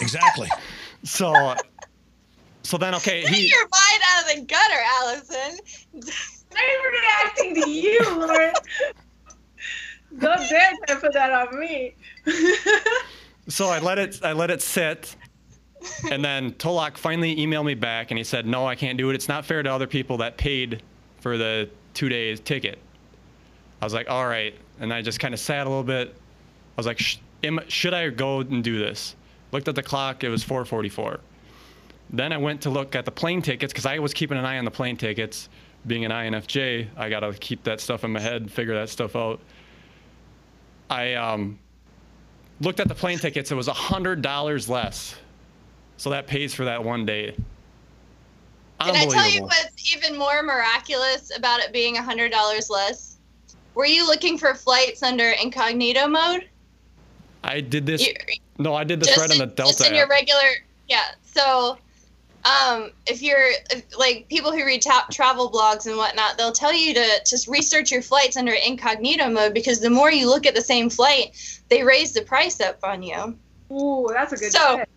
[0.00, 0.48] Exactly.
[1.04, 1.54] So,
[2.62, 5.58] so then okay, Get he your mind out of the gutter, Allison.
[6.56, 8.52] I'm reacting to you, Lauren.
[10.18, 11.94] Don't dare try to put that on me.
[13.48, 15.16] so I let it I let it sit,
[16.10, 19.14] and then Tolec finally emailed me back and he said, "No, I can't do it.
[19.14, 20.82] It's not fair to other people that paid
[21.20, 22.78] for the two days ticket."
[23.80, 26.08] I was like, "All right," and I just kind of sat a little bit.
[26.08, 26.12] I
[26.76, 29.16] was like, Sh- am, "Should I go and do this?"
[29.52, 30.24] Looked at the clock.
[30.24, 31.20] It was 4:44.
[32.10, 34.58] Then I went to look at the plane tickets because I was keeping an eye
[34.58, 35.48] on the plane tickets.
[35.86, 39.40] Being an INFJ, I gotta keep that stuff in my head, figure that stuff out.
[40.90, 41.58] I um,
[42.60, 43.50] looked at the plane tickets.
[43.50, 45.16] It was hundred dollars less,
[45.96, 47.36] so that pays for that one day.
[48.80, 53.15] Can I tell you what's even more miraculous about it being hundred dollars less?
[53.76, 56.48] Were you looking for flights under incognito mode?
[57.44, 58.04] I did this.
[58.04, 58.14] You-
[58.58, 60.10] No, I did this just right on the Delta just in your app.
[60.10, 60.42] regular
[60.88, 61.76] yeah so
[62.44, 66.72] um if you're if, like people who read ta- travel blogs and whatnot they'll tell
[66.72, 70.54] you to just research your flights under incognito mode because the more you look at
[70.54, 71.36] the same flight
[71.68, 73.36] they raise the price up on you
[73.72, 74.88] Ooh, that's a good So- tip.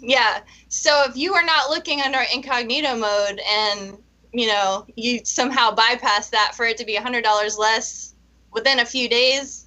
[0.00, 3.96] yeah so if you are not looking under incognito mode and
[4.32, 8.14] you know you somehow bypass that for it to be a hundred dollars less
[8.56, 9.62] within a few days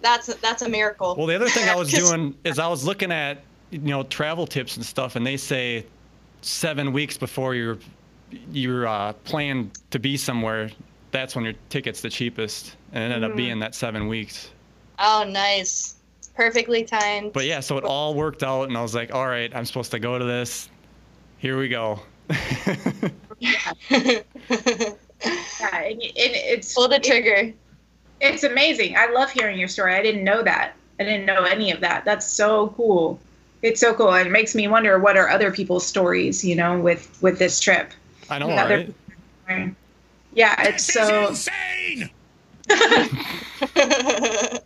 [0.00, 3.12] that's that's a miracle Well, the other thing I was doing is I was looking
[3.12, 5.86] at you know travel tips and stuff, and they say
[6.40, 7.78] seven weeks before you're
[8.50, 10.70] you're uh, plan to be somewhere,
[11.12, 14.50] that's when your ticket's the cheapest, and it ended up being that seven weeks.
[14.98, 15.94] oh nice
[16.34, 19.54] perfectly timed But yeah, so it all worked out, and I was like, all right,
[19.56, 20.68] I'm supposed to go to this.
[21.38, 22.00] Here we go.
[23.38, 23.74] Nice.
[24.00, 24.24] and
[26.02, 27.52] it, it's Pull the trigger.
[28.20, 28.96] It's amazing.
[28.96, 29.94] I love hearing your story.
[29.94, 30.72] I didn't know that.
[30.98, 32.04] I didn't know any of that.
[32.04, 33.18] That's so cool.
[33.62, 34.12] It's so cool.
[34.14, 37.60] And it makes me wonder what are other people's stories, you know, with with this
[37.60, 37.90] trip.
[38.30, 38.86] I know, Other-
[39.48, 39.74] right?
[40.34, 42.10] Yeah, it's This so is insane.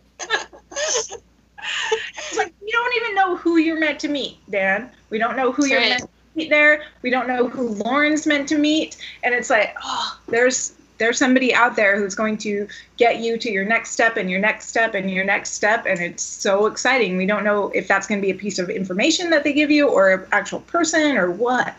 [1.63, 4.89] it's like we don't even know who you're meant to meet, Dan.
[5.09, 5.89] We don't know who That's you're right.
[5.89, 6.83] meant to meet there.
[7.03, 8.97] We don't know who Lauren's meant to meet.
[9.23, 13.51] And it's like, oh, there's there's somebody out there who's going to get you to
[13.51, 17.17] your next step and your next step and your next step and it's so exciting
[17.17, 19.71] we don't know if that's going to be a piece of information that they give
[19.71, 21.75] you or an actual person or what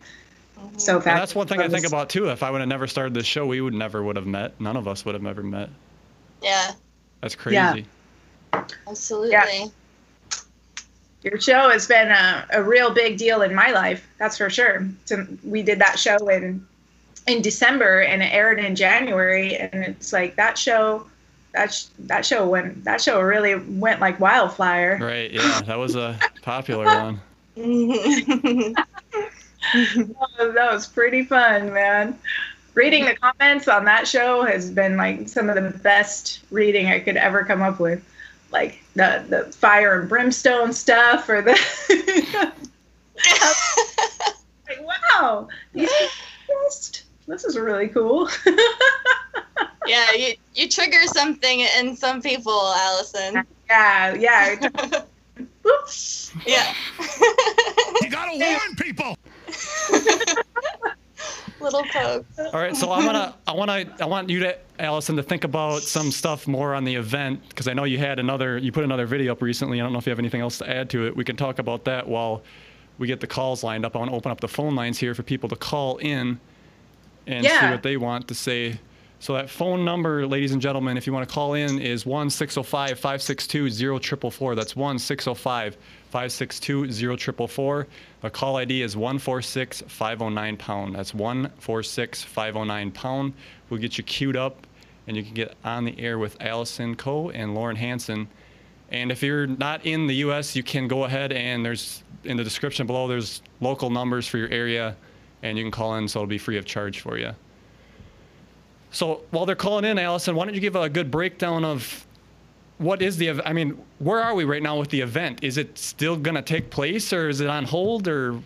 [0.76, 2.30] so And that's one thing I think about too.
[2.30, 4.58] If I would have never started this show, we would never would have met.
[4.60, 5.68] None of us would have ever met.
[6.40, 6.72] Yeah,
[7.20, 7.86] That's crazy.
[8.52, 8.64] Yeah.
[8.88, 9.32] absolutely.
[9.32, 9.66] Yeah.
[11.22, 14.86] your show has been a, a real big deal in my life that's for sure
[15.04, 16.66] so we did that show in
[17.26, 21.06] in december and it aired in january and it's like that show
[21.52, 25.30] that sh- that show went that show really went like wildfire Right.
[25.30, 25.60] Yeah.
[25.66, 27.20] That was a popular one.
[29.74, 32.18] Oh, that was pretty fun man
[32.74, 36.98] reading the comments on that show has been like some of the best reading i
[36.98, 38.02] could ever come up with
[38.50, 41.52] like the the fire and brimstone stuff or the
[44.68, 46.10] like wow these people
[46.66, 47.01] exist.
[47.26, 48.28] This is really cool
[49.86, 53.44] yeah, you you trigger something in some people, Allison.
[53.68, 55.02] yeah yeah
[56.46, 56.74] Yeah.
[58.00, 59.16] You gotta warn people.
[61.60, 62.26] Little poke.
[62.38, 65.82] All right, so I wanna, I wanna, I want you to, Allison, to think about
[65.82, 69.06] some stuff more on the event because I know you had another, you put another
[69.06, 69.80] video up recently.
[69.80, 71.16] I don't know if you have anything else to add to it.
[71.16, 72.42] We can talk about that while
[72.98, 73.94] we get the calls lined up.
[73.94, 76.40] I want to open up the phone lines here for people to call in
[77.26, 78.78] and see what they want to say.
[79.22, 82.28] So that phone number, ladies and gentlemen, if you want to call in, is one
[82.28, 84.56] 605 562 0444.
[84.56, 85.76] That's one 605
[86.10, 87.86] 562 0444.
[88.22, 90.96] The call ID is 146 509 pound.
[90.96, 93.34] That's 146 509 pound.
[93.70, 94.66] We'll get you queued up
[95.06, 98.28] and you can get on the air with Allison Coe and Lauren Hansen.
[98.90, 102.44] And if you're not in the U.S., you can go ahead and there's in the
[102.44, 104.96] description below, there's local numbers for your area
[105.42, 107.32] and you can call in so it'll be free of charge for you.
[108.90, 112.06] So while they're calling in, Allison, why don't you give a good breakdown of
[112.78, 115.42] what is the, I mean, where are we right now with the event?
[115.42, 118.38] Is it still going to take place or is it on hold or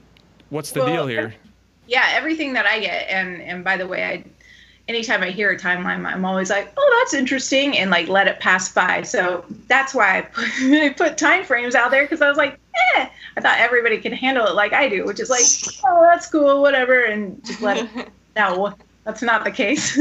[0.50, 1.34] what's the Well, deal here?
[1.88, 4.24] yeah everything that i get and and by the way i
[4.88, 8.38] anytime i hear a timeline i'm always like oh that's interesting and like let it
[8.40, 9.02] pass by.
[9.02, 12.58] So that's why i put, I put time frames out there because i was like
[12.96, 15.44] eh i thought everybody could handle it like i do which is like
[15.86, 19.96] oh that's cool whatever and just let it no that's not the case.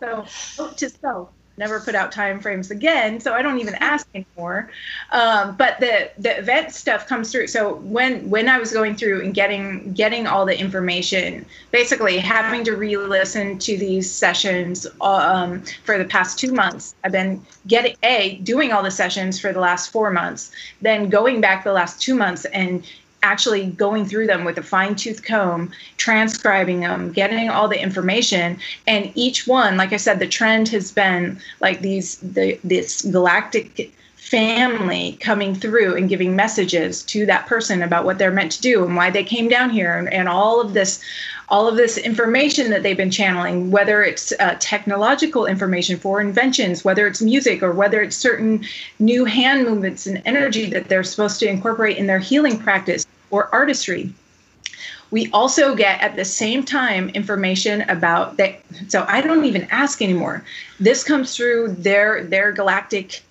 [0.00, 0.26] So
[0.76, 4.70] to self never put out time frames again so i don't even ask anymore.
[5.12, 7.46] Um, but the the event stuff comes through.
[7.48, 12.64] So when when i was going through and getting getting all the information basically having
[12.64, 18.36] to re-listen to these sessions um, for the past two months i've been getting a
[18.38, 22.14] doing all the sessions for the last four months then going back the last two
[22.14, 22.84] months and
[23.22, 29.10] actually going through them with a fine-tooth comb transcribing them getting all the information and
[29.14, 35.16] each one like i said the trend has been like these the this galactic family
[35.20, 38.96] coming through and giving messages to that person about what they're meant to do and
[38.96, 41.00] why they came down here and, and all of this
[41.48, 46.84] all of this information that they've been channeling whether it's uh, technological information for inventions
[46.84, 48.64] whether it's music or whether it's certain
[48.98, 53.48] new hand movements and energy that they're supposed to incorporate in their healing practice or
[53.52, 54.12] artistry.
[55.10, 60.02] We also get at the same time information about that so i don't even ask
[60.02, 60.44] anymore.
[60.80, 63.22] This comes through their their galactic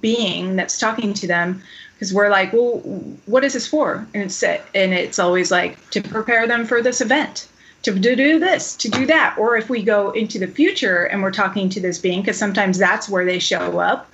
[0.00, 1.62] being that's talking to them
[1.94, 2.78] because we're like well
[3.24, 4.06] what is this for?
[4.12, 7.48] And it's and it's always like to prepare them for this event
[7.84, 9.36] to do this to do that.
[9.38, 12.78] Or if we go into the future and we're talking to this being because sometimes
[12.78, 14.10] that's where they show up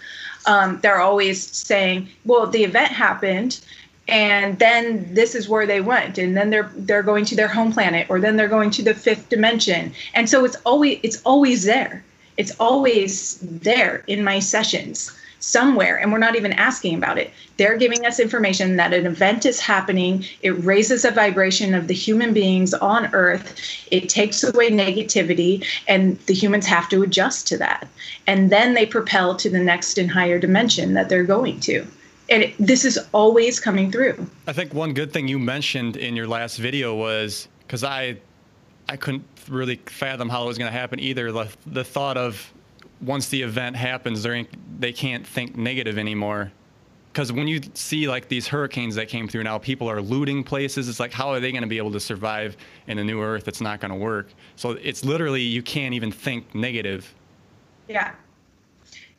[0.47, 3.61] um, they're always saying well the event happened
[4.09, 7.73] and then this is where they went and then they're they're going to their home
[7.73, 9.93] planet or then they're going to the fifth dimension.
[10.15, 12.03] And so it's always it's always there.
[12.37, 17.31] It's always there in my sessions somewhere and we're not even asking about it.
[17.57, 20.25] They're giving us information that an event is happening.
[20.43, 23.59] It raises a vibration of the human beings on earth.
[23.91, 27.89] It takes away negativity and the humans have to adjust to that.
[28.27, 31.87] And then they propel to the next and higher dimension that they're going to.
[32.29, 34.25] And it, this is always coming through.
[34.47, 38.19] I think one good thing you mentioned in your last video was because I,
[38.89, 41.33] I couldn't really fathom how it was going to happen either.
[41.33, 42.53] The, the thought of
[43.01, 44.47] once the event happens, they
[44.79, 46.53] they can't think negative anymore.
[47.13, 50.89] Because when you see like these hurricanes that came through now, people are looting places.
[50.89, 53.49] It's like, how are they going to be able to survive in a new Earth?
[53.49, 54.29] It's not going to work.
[54.55, 57.13] So it's literally you can't even think negative.
[57.89, 58.13] Yeah.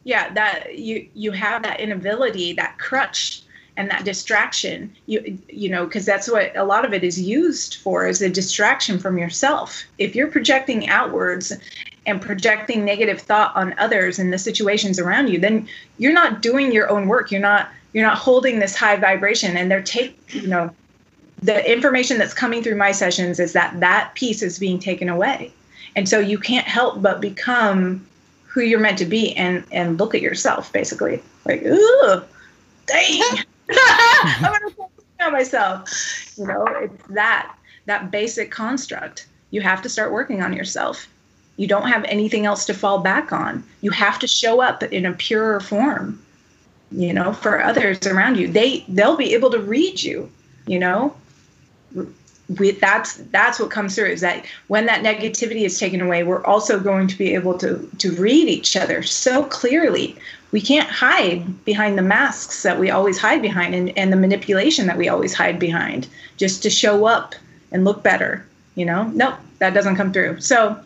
[0.04, 3.44] Yeah, that you you have that inability, that crutch
[3.78, 4.96] and that distraction.
[5.06, 8.30] You you know, because that's what a lot of it is used for is a
[8.30, 9.84] distraction from yourself.
[9.98, 11.52] If you're projecting outwards
[12.06, 16.72] and projecting negative thought on others and the situations around you, then you're not doing
[16.72, 17.32] your own work.
[17.32, 19.58] You're not you're not holding this high vibration.
[19.58, 20.74] And they're take you know
[21.42, 25.52] the information that's coming through my sessions is that that piece is being taken away.
[25.96, 28.06] And so you can't help but become
[28.46, 31.22] who you're meant to be and and look at yourself basically.
[31.46, 32.22] Like ooh
[32.88, 33.22] dang.
[33.72, 34.90] I'm gonna
[35.22, 36.34] on myself.
[36.38, 39.28] You know it's that that basic construct.
[39.52, 41.08] You have to start working on yourself
[41.62, 43.64] you don't have anything else to fall back on.
[43.82, 46.20] You have to show up in a purer form
[46.92, 48.48] you know for others around you.
[48.48, 50.30] They they'll be able to read you
[50.66, 51.16] you know?
[52.58, 56.44] We, that's that's what comes through is that when that negativity is taken away we're
[56.44, 60.18] also going to be able to to read each other so clearly.
[60.52, 64.88] We can't hide behind the masks that we always hide behind and, and the manipulation
[64.88, 67.36] that we always hide behind just to show up
[67.72, 69.04] and look better you know?
[69.14, 70.42] Nope that doesn't come through.
[70.42, 70.78] So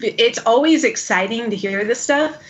[0.00, 2.42] it's always exciting to hear this stuff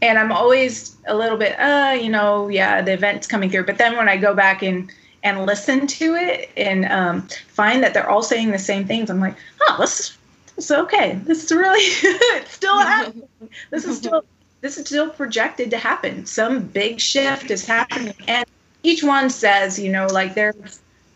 [0.00, 3.78] and i'm always a little bit uh you know yeah the event's coming through but
[3.78, 8.08] then when i go back and and listen to it and um, find that they're
[8.08, 9.10] all saying the same things.
[9.10, 10.18] I'm like, oh, this is,
[10.56, 11.20] this is okay.
[11.24, 13.28] This is really it's still happening.
[13.70, 14.24] This is still
[14.60, 16.24] this is still projected to happen.
[16.26, 18.44] Some big shift is happening, and
[18.82, 20.54] each one says, you know, like they're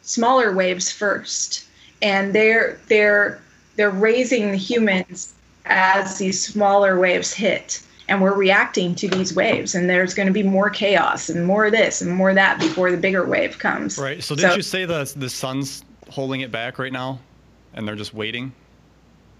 [0.02, 1.64] smaller waves first,
[2.02, 3.40] and they're they're
[3.76, 5.34] they're raising the humans
[5.66, 10.32] as these smaller waves hit and we're reacting to these waves and there's going to
[10.32, 13.58] be more chaos and more of this and more of that before the bigger wave
[13.58, 13.98] comes.
[13.98, 17.18] Right so did so, you say the the sun's holding it back right now
[17.74, 18.52] and they're just waiting?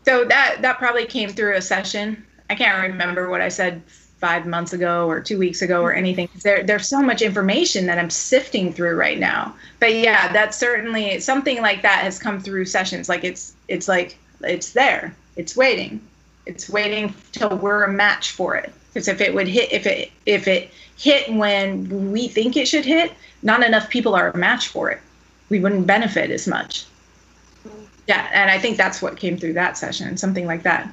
[0.05, 2.25] So that that probably came through a session.
[2.51, 3.83] I can't remember what i said
[4.19, 7.99] five months ago or two weeks ago or anything there, there's so much information that
[7.99, 9.55] i'm sifting through right now.
[9.79, 14.19] But yeah that's certainly something like that has come through sessions like it's it's like
[14.43, 16.01] it's there it's waiting
[16.47, 18.73] it's waiting till we're a match for it.
[18.89, 22.85] Because if it would hit, if it if it hit when we think it should
[22.85, 25.01] hit, not enough people are a match for it.
[25.51, 26.87] We wouldn't benefit as much.
[28.07, 30.89] Yeah, and I think that's what came through that session, something like that.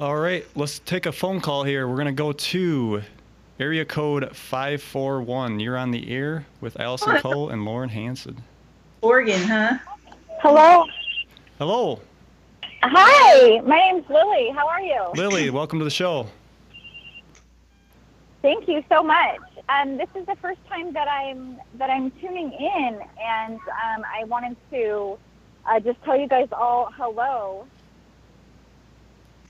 [0.00, 1.86] All right, let's take a phone call here.
[1.86, 3.02] We're gonna go to
[3.60, 5.60] area code five four one.
[5.60, 8.42] You're on the air with Allison oh, Cole and Lauren Hanson.
[9.02, 9.78] Oregon, huh?
[10.40, 10.86] Hello.
[11.58, 12.00] Hello.
[12.82, 14.50] Hi, my name's Lily.
[14.54, 15.04] How are you?
[15.14, 16.26] Lily, welcome to the show.
[18.40, 19.36] Thank you so much.
[19.68, 24.24] Um, this is the first time that I'm that I'm tuning in, and um, I
[24.24, 25.18] wanted to
[25.66, 27.66] uh, just tell you guys all hello.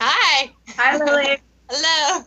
[0.00, 0.50] Hi.
[0.70, 1.38] Hi, Lily.
[1.70, 2.24] hello.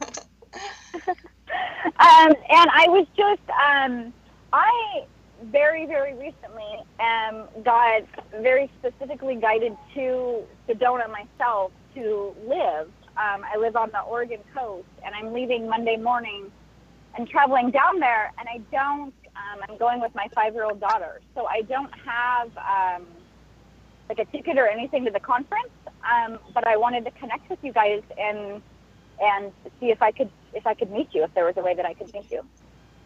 [1.06, 4.14] um, and I was just um,
[4.54, 5.04] I
[5.54, 8.02] very, very recently um, got
[8.42, 12.88] very specifically guided to Sedona myself to live.
[13.16, 16.52] Um, I live on the Oregon coast, and I'm leaving Monday morning
[17.16, 18.34] and traveling down there.
[18.40, 19.14] And I don't.
[19.36, 23.08] Um, I'm going with my five-year-old daughter, so I don't have um,
[24.10, 25.70] like a ticket or anything to the conference.
[25.88, 28.62] Um, but I wanted to connect with you guys and
[29.22, 31.76] and see if I could if I could meet you if there was a way
[31.76, 32.44] that I could meet you.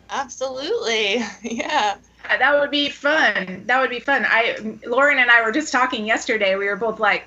[0.10, 1.24] Absolutely.
[1.44, 1.98] Yeah.
[2.28, 3.64] That would be fun.
[3.68, 4.26] That would be fun.
[4.28, 6.58] I Lauren and I were just talking yesterday.
[6.58, 7.26] We were both like,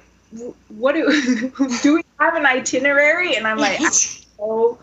[0.69, 1.51] "What do
[1.83, 3.81] do we have an itinerary?" And I'm like,
[4.38, 4.79] "Oh,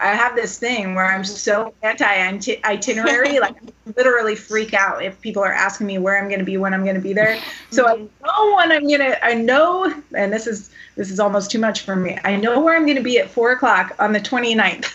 [0.00, 3.54] I have this thing where I'm so anti itinerary, like
[3.96, 6.82] literally freak out if people are asking me where I'm going to be when I'm
[6.82, 7.40] going to be there.
[7.70, 8.24] So I mm-hmm.
[8.24, 9.16] know when I'm gonna.
[9.22, 12.18] I know, and this is this is almost too much for me.
[12.24, 14.90] I know where I'm going to be at four o'clock on the 29th.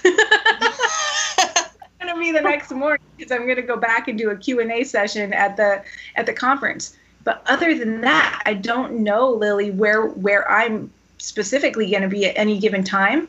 [2.25, 5.33] Be the next morning because I'm going to go back and do a Q&A session
[5.33, 5.83] at the
[6.15, 6.97] at the conference.
[7.23, 12.25] But other than that, I don't know, Lily, where where I'm specifically going to be
[12.25, 13.27] at any given time.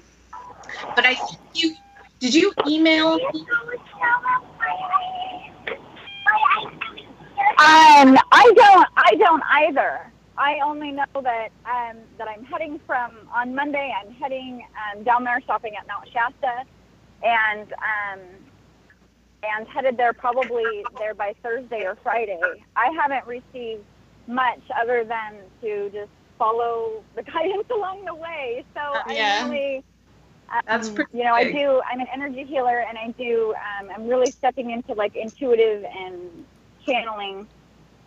[0.95, 1.17] But I
[1.55, 1.75] you
[2.21, 3.19] did you email
[7.59, 8.87] Um, I don't.
[8.97, 10.13] I don't either.
[10.37, 13.95] I only know that um, that I'm heading from on Monday.
[13.99, 16.65] I'm heading um, down there, stopping at Mount Shasta,
[17.23, 18.21] and um,
[19.43, 22.41] and headed there probably there by Thursday or Friday.
[22.77, 23.85] I haven't received
[24.27, 28.65] much other than to just follow the guidance along the way.
[28.75, 29.45] So I yeah.
[29.49, 29.85] really,
[30.51, 31.83] um, That's pretty you know, I do.
[31.91, 33.55] I'm an energy healer, and I do.
[33.55, 36.45] Um, I'm really stepping into like intuitive and
[36.85, 37.47] channeling.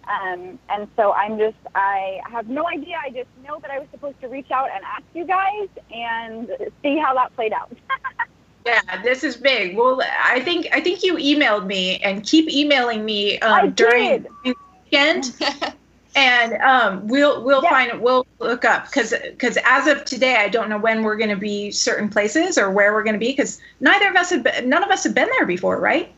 [0.08, 2.96] Um, and so I'm just, I have no idea.
[3.06, 6.50] I just know that I was supposed to reach out and ask you guys and
[6.82, 7.72] see how that played out.
[8.66, 9.76] Yeah, this is big.
[9.78, 14.24] Well, I think I think you emailed me and keep emailing me um, I during
[14.24, 14.28] did.
[14.44, 14.56] the
[14.92, 15.34] weekend,
[16.16, 17.70] and um, we'll we'll Yeah.
[17.70, 21.30] find we'll look up because because as of today, I don't know when we're going
[21.30, 24.44] to be certain places or where we're going to be because neither of us have
[24.44, 26.14] been, none of us have been there before, right?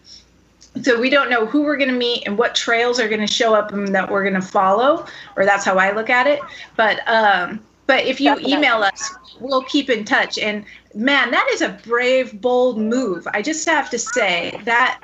[0.82, 3.32] So we don't know who we're going to meet and what trails are going to
[3.32, 6.40] show up and that we're going to follow, or that's how I look at it.
[6.78, 8.54] But um, but if you Definitely.
[8.54, 10.38] email us, we'll keep in touch.
[10.38, 10.66] And
[10.96, 13.28] man, that is a brave, bold move.
[13.34, 15.02] I just have to say that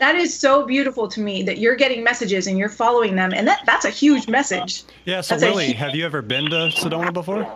[0.00, 3.46] that is so beautiful to me that you're getting messages and you're following them, and
[3.46, 4.82] that that's a huge message.
[5.04, 5.20] Yeah.
[5.20, 7.46] So That's a Lily, huge- have you ever been to Sedona before?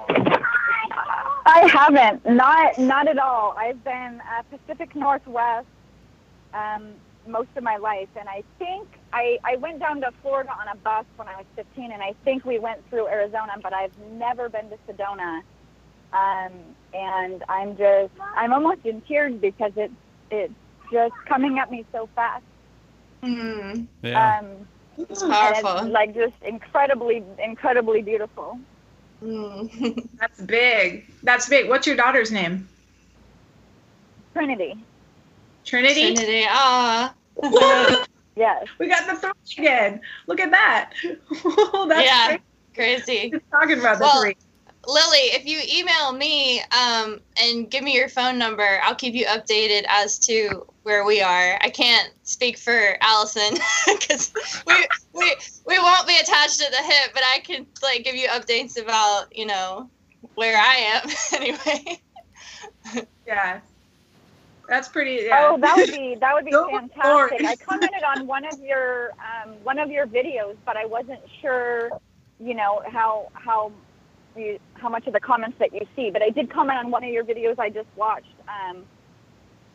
[1.47, 3.55] I haven't, not not at all.
[3.57, 5.66] I've been uh, Pacific Northwest
[6.55, 6.93] um,
[7.27, 10.77] most of my life, and I think I I went down to Florida on a
[10.77, 14.49] bus when I was 15, and I think we went through Arizona, but I've never
[14.49, 15.43] been to Sedona.
[16.13, 16.53] Um,
[16.95, 19.93] and I'm just I'm almost in tears because it's
[20.31, 20.55] it's
[20.93, 22.43] just coming at me so fast.
[23.23, 23.85] Hmm.
[24.03, 24.39] Yeah.
[24.39, 24.67] Um,
[24.99, 25.79] It's and powerful.
[25.79, 28.59] it's like just incredibly incredibly beautiful.
[29.23, 30.09] Mm.
[30.21, 31.05] That's big.
[31.23, 31.69] That's big.
[31.69, 32.69] What's your daughter's name?
[34.33, 34.77] Trinity.
[35.65, 36.15] Trinity.
[36.15, 36.47] Trinity.
[36.49, 37.15] Ah.
[38.39, 38.66] Yes.
[38.78, 40.01] We got the three again.
[40.28, 40.93] Look at that.
[41.03, 42.26] that's Yeah.
[42.26, 42.43] crazy.
[42.74, 43.30] Crazy.
[43.30, 44.36] Just talking about the Well, three.
[44.86, 49.26] Lily, if you email me um, and give me your phone number, I'll keep you
[49.26, 51.59] updated as to where we are.
[51.61, 54.32] I can't speak for Allison because
[54.66, 54.74] we,
[55.12, 55.36] we
[55.66, 59.36] we won't be attached to the hip, but I can like give you updates about
[59.36, 59.91] you know
[60.36, 62.01] where I am anyway.
[63.26, 63.61] Yeah.
[64.69, 65.25] That's pretty.
[65.25, 65.51] Yeah.
[65.53, 67.45] Oh, that would be that would be Go fantastic.
[67.45, 71.91] I commented on one of your um, one of your videos, but I wasn't sure,
[72.39, 73.73] you know, how how
[74.37, 76.11] you, how much of the comments that you see.
[76.11, 78.85] But I did comment on one of your videos I just watched um,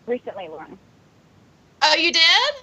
[0.06, 0.78] recently, Lauren.
[1.82, 2.54] Oh, you did?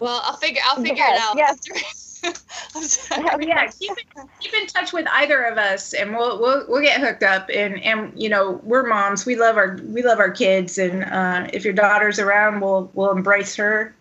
[0.00, 1.36] Well, I'll figure I'll figure Yes, it out.
[1.72, 2.06] yes.
[2.74, 3.26] I'm.
[3.32, 6.82] Oh, yeah, keep in, keep in touch with either of us, and we'll we'll we'll
[6.82, 7.48] get hooked up.
[7.52, 9.26] And and you know we're moms.
[9.26, 13.12] We love our we love our kids, and uh, if your daughter's around, we'll we'll
[13.12, 13.94] embrace her.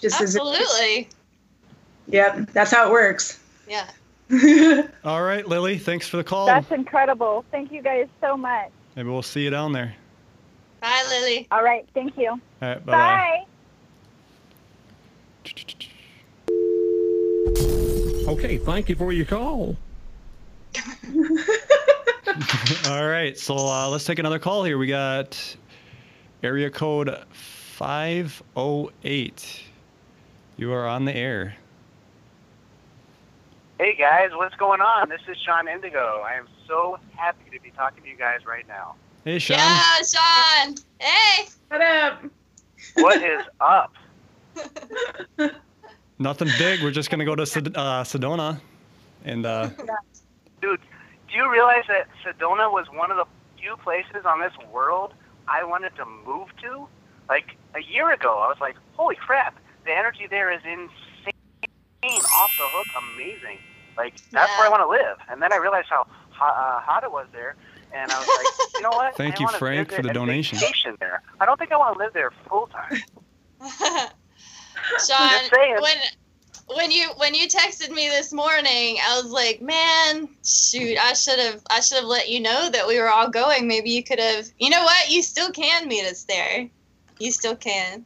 [0.00, 1.08] Just Absolutely.
[1.08, 1.14] as
[2.06, 3.40] yep, that's how it works.
[3.68, 3.88] Yeah.
[5.04, 5.78] All right, Lily.
[5.78, 6.46] Thanks for the call.
[6.46, 7.44] That's incredible.
[7.50, 8.70] Thank you guys so much.
[8.94, 9.94] Maybe we'll see you down there.
[10.80, 11.48] Bye, Lily.
[11.50, 12.30] All right, thank you.
[12.30, 12.84] All right.
[12.84, 13.44] Bye.
[15.44, 15.88] Bye.
[18.28, 19.74] Okay, thank you for your call.
[22.86, 23.38] All right.
[23.38, 24.76] So uh, let's take another call here.
[24.76, 25.56] We got
[26.42, 29.62] area code 508.
[30.58, 31.56] You are on the air.
[33.78, 35.08] Hey guys, what's going on?
[35.08, 36.22] This is Sean Indigo.
[36.22, 38.96] I am so happy to be talking to you guys right now.
[39.24, 39.56] Hey, Sean.
[39.56, 40.74] Yeah, Sean.
[40.98, 41.48] Hey.
[41.68, 42.22] What up?
[42.96, 43.94] What is up?
[46.18, 46.82] Nothing big.
[46.82, 48.60] We're just gonna go to Sed- uh, Sedona,
[49.24, 49.70] and uh,
[50.60, 50.80] Dude,
[51.28, 53.24] do you realize that Sedona was one of the
[53.60, 55.14] few places on this world
[55.46, 56.88] I wanted to move to?
[57.28, 61.32] Like a year ago, I was like, holy crap, the energy there is insane,
[62.02, 63.58] off the hook, amazing.
[63.96, 65.18] Like, that's where I want to live.
[65.28, 67.56] And then I realized how hot, uh, hot it was there.
[67.92, 69.16] And I was like, you know what?
[69.16, 70.58] Thank I you, Frank, for the donation.
[71.00, 71.22] there.
[71.40, 74.08] I don't think I want to live there full time.
[75.06, 75.96] Sean, when
[76.74, 81.38] when you when you texted me this morning, I was like, man, shoot, I should
[81.38, 83.66] have I should have let you know that we were all going.
[83.66, 84.46] Maybe you could have.
[84.58, 85.10] You know what?
[85.10, 86.68] You still can meet us there.
[87.18, 88.04] You still can.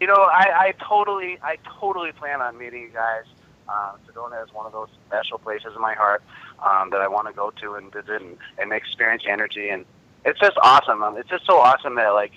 [0.00, 3.24] You know, I, I totally, I totally plan on meeting you guys.
[3.68, 6.22] Uh, Sedona is one of those special places in my heart
[6.64, 9.70] um, that I want to go to and visit and, and experience energy.
[9.70, 9.84] And
[10.24, 11.02] it's just awesome.
[11.02, 12.32] Um, it's just so awesome that like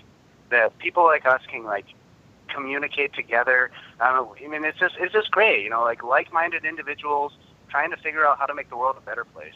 [0.51, 1.86] that people like us can like
[2.53, 3.71] communicate together.
[3.99, 5.63] I, I mean, it's just, it's just great.
[5.63, 7.33] You know, like like-minded individuals
[7.69, 9.53] trying to figure out how to make the world a better place.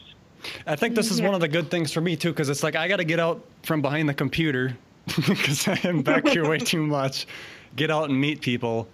[0.66, 2.76] I think this is one of the good things for me too, because it's like
[2.76, 4.76] I got to get out from behind the computer
[5.06, 7.26] because I am back here way too much.
[7.76, 8.88] Get out and meet people,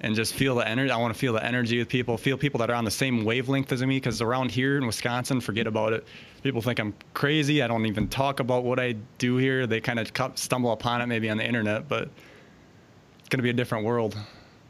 [0.00, 0.90] and just feel the energy.
[0.90, 3.24] I want to feel the energy with people, feel people that are on the same
[3.24, 3.96] wavelength as me.
[3.96, 6.06] Because around here in Wisconsin, forget about it.
[6.42, 7.62] People think I'm crazy.
[7.62, 9.66] I don't even talk about what I do here.
[9.66, 12.08] They kind of stumble upon it maybe on the internet, but
[13.26, 14.16] it's gonna be a different world.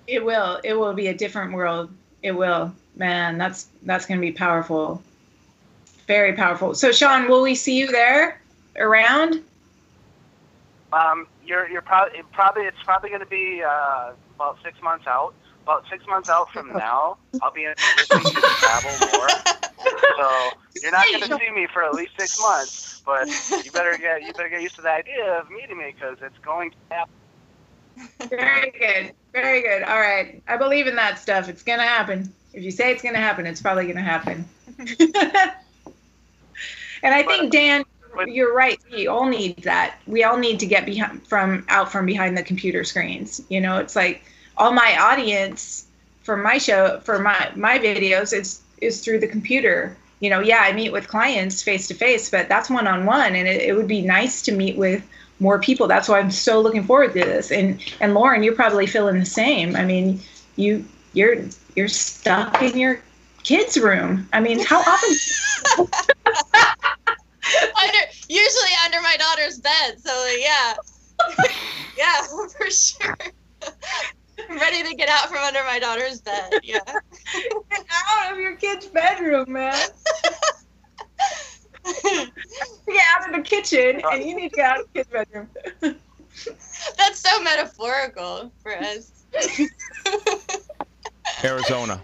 [0.07, 0.59] It will.
[0.64, 1.90] It will be a different world.
[2.22, 2.74] It will.
[2.96, 5.02] Man, that's that's gonna be powerful.
[6.07, 6.74] Very powerful.
[6.74, 8.40] So, Sean, will we see you there
[8.78, 9.42] around?
[10.90, 15.34] Um, you're you're probably probably it's probably going to be uh, about six months out.
[15.64, 19.28] About six months out from now, I'll be in position to travel more.
[20.16, 20.50] So
[20.82, 23.02] you're not going to see me for at least six months.
[23.04, 23.28] But
[23.62, 26.38] you better get you better get used to the idea of meeting me because it's
[26.38, 27.12] going to happen.
[28.28, 29.12] Very good.
[29.32, 29.82] Very good.
[29.82, 30.42] All right.
[30.49, 31.49] I believe in that stuff.
[31.49, 32.32] It's going to happen.
[32.53, 34.49] If you say it's going to happen, it's probably going to happen.
[37.03, 37.84] and I think Dan,
[38.26, 38.78] you're right.
[38.90, 39.99] We all need that.
[40.07, 43.42] We all need to get behind from out from behind the computer screens.
[43.49, 44.24] You know, it's like
[44.57, 45.86] all my audience
[46.22, 49.97] for my show for my my videos is is through the computer.
[50.20, 53.34] You know, yeah, I meet with clients face to face, but that's one on one,
[53.34, 55.07] and it, it would be nice to meet with
[55.39, 55.87] more people.
[55.87, 57.51] That's why I'm so looking forward to this.
[57.51, 59.76] And and Lauren, you're probably feeling the same.
[59.76, 60.20] I mean,
[60.57, 61.37] you you're
[61.74, 63.03] you're stuck in your
[63.43, 64.28] kids' room.
[64.32, 65.16] I mean, how often?
[67.82, 70.01] under usually under my daughter's bed.
[70.01, 70.74] So yeah,
[71.97, 72.22] yeah,
[72.59, 73.16] for sure.
[74.49, 76.53] I'm ready to get out from under my daughter's bed.
[76.62, 76.78] Yeah.
[77.32, 79.89] Get out of your kid's bedroom, man.
[82.87, 85.49] get out of the kitchen, and you need to get out of the kid's bedroom.
[86.99, 89.24] That's so metaphorical for us.
[91.45, 92.03] Arizona.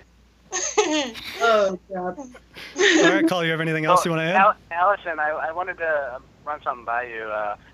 [1.40, 2.18] oh God.
[2.18, 3.44] All right, Call.
[3.44, 4.36] You have anything else you want to add?
[4.36, 7.30] Al- Allison, I, I wanted to run something by you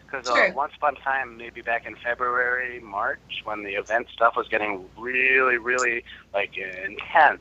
[0.07, 0.53] because uh, Sure.
[0.53, 4.85] once upon a time, maybe back in February, March, when the event stuff was getting
[4.97, 7.41] really, really like intense,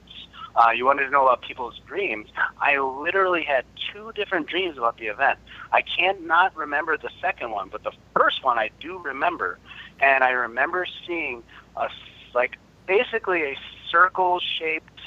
[0.57, 2.27] uh, you wanted to know about people's dreams.
[2.59, 5.37] I literally had two different dreams about the event.
[5.71, 9.59] I cannot remember the second one, but the first one I do remember,
[10.01, 11.43] and I remember seeing
[11.75, 11.89] a
[12.33, 13.55] like basically a
[13.91, 14.99] circle-shaped,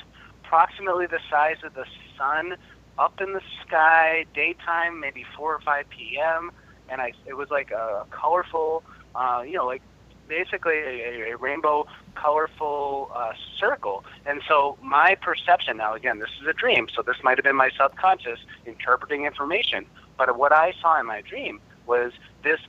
[0.45, 1.85] approximately the size of the
[2.17, 2.57] sun,
[2.99, 6.51] up in the sky, daytime, maybe 4 or 5 p.m.
[6.89, 8.83] And I, it was like a colorful,
[9.15, 9.83] uh, you know, like
[10.31, 14.05] basically a, a rainbow, colorful uh, circle.
[14.25, 17.57] And so my perception, now again, this is a dream, so this might have been
[17.57, 19.85] my subconscious interpreting information.
[20.17, 22.13] But what I saw in my dream was
[22.45, 22.61] this,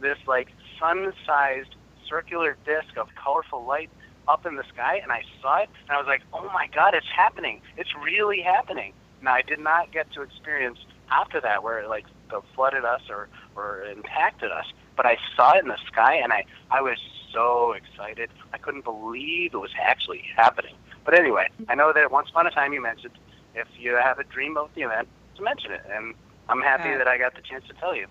[0.00, 0.48] this like
[0.80, 1.76] sun-sized
[2.08, 3.90] circular disc of colorful light
[4.26, 6.94] up in the sky, and I saw it, and I was like, "Oh my God,
[6.94, 7.60] it's happening!
[7.76, 8.92] It's really happening!"
[9.22, 10.78] Now I did not get to experience
[11.10, 12.06] after that where it like
[12.54, 14.66] flooded us or or impacted us,
[15.00, 16.98] but I saw it in the sky, and I I was
[17.32, 18.28] so excited.
[18.52, 20.74] I couldn't believe it was actually happening.
[21.06, 23.14] But anyway, I know that once upon a time you mentioned
[23.54, 26.12] if you have a dream about the event, to mention it, and
[26.50, 26.98] I'm happy Yeah.
[26.98, 28.08] that I got the chance to tell you.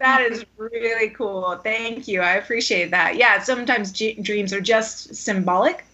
[0.00, 1.54] That is really cool.
[1.62, 2.22] Thank you.
[2.22, 3.14] I appreciate that.
[3.14, 5.84] Yeah, sometimes g- dreams are just symbolic,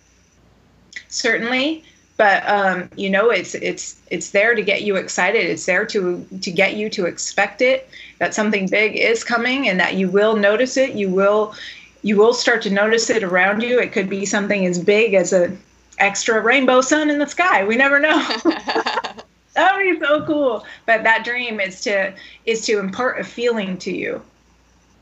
[1.08, 1.84] certainly,
[2.16, 5.44] but um, you know, it's it's it's there to get you excited.
[5.44, 9.78] It's there to to get you to expect it that something big is coming, and
[9.80, 10.94] that you will notice it.
[10.94, 11.54] You will
[12.02, 13.80] you will start to notice it around you.
[13.80, 15.56] It could be something as big as a
[15.98, 17.64] extra rainbow sun in the sky.
[17.64, 18.16] We never know.
[18.44, 20.64] that would be so cool.
[20.86, 22.14] But that dream is to
[22.44, 24.22] is to impart a feeling to you.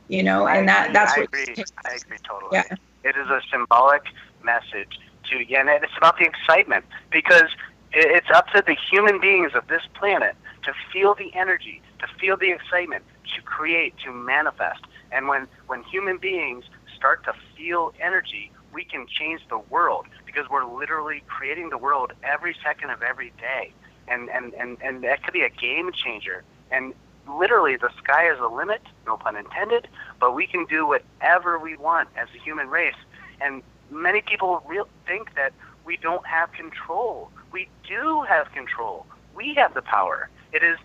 [0.08, 1.64] You know, and that that's I what agree.
[1.84, 2.50] I agree totally.
[2.52, 2.76] Yeah.
[3.04, 4.02] It is a symbolic
[4.42, 4.98] message
[5.30, 7.50] to yeah, and it's about the excitement because
[7.92, 12.36] it's up to the human beings of this planet to feel the energy, to feel
[12.36, 14.80] the excitement, to create, to manifest.
[15.12, 16.64] And when when human beings
[16.96, 22.12] start to feel energy, we can change the world because we're literally creating the world
[22.22, 23.72] every second of every day.
[24.08, 26.42] And and and, and that could be a game changer.
[26.70, 26.94] And
[27.28, 29.88] literally the sky is the limit, no pun intended,
[30.20, 33.00] but we can do whatever we want as a human race.
[33.40, 35.52] And many people real think that
[35.84, 37.30] we don't have control.
[37.52, 39.06] We do have control.
[39.34, 40.28] We have the power.
[40.52, 40.78] It is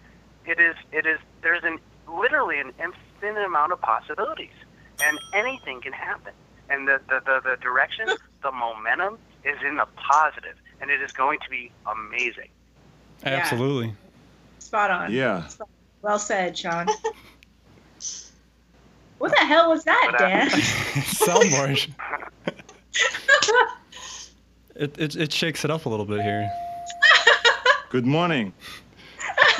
[0.46, 1.80] it is it is there's an
[2.18, 4.54] literally an infinite amount of possibilities.
[5.06, 6.34] And anything can happen.
[6.70, 8.08] And the, the, the, the direction,
[8.44, 12.50] the momentum is in the positive, and it is going to be amazing.
[13.24, 13.94] Absolutely.
[14.60, 15.12] spot on.
[15.12, 15.48] Yeah.
[16.02, 16.88] Well said, Sean.
[19.18, 20.50] what the hell was that, Dan?
[20.50, 21.92] Soundboard.
[24.76, 26.50] it, it it shakes it up a little bit here.
[27.90, 28.54] Good morning.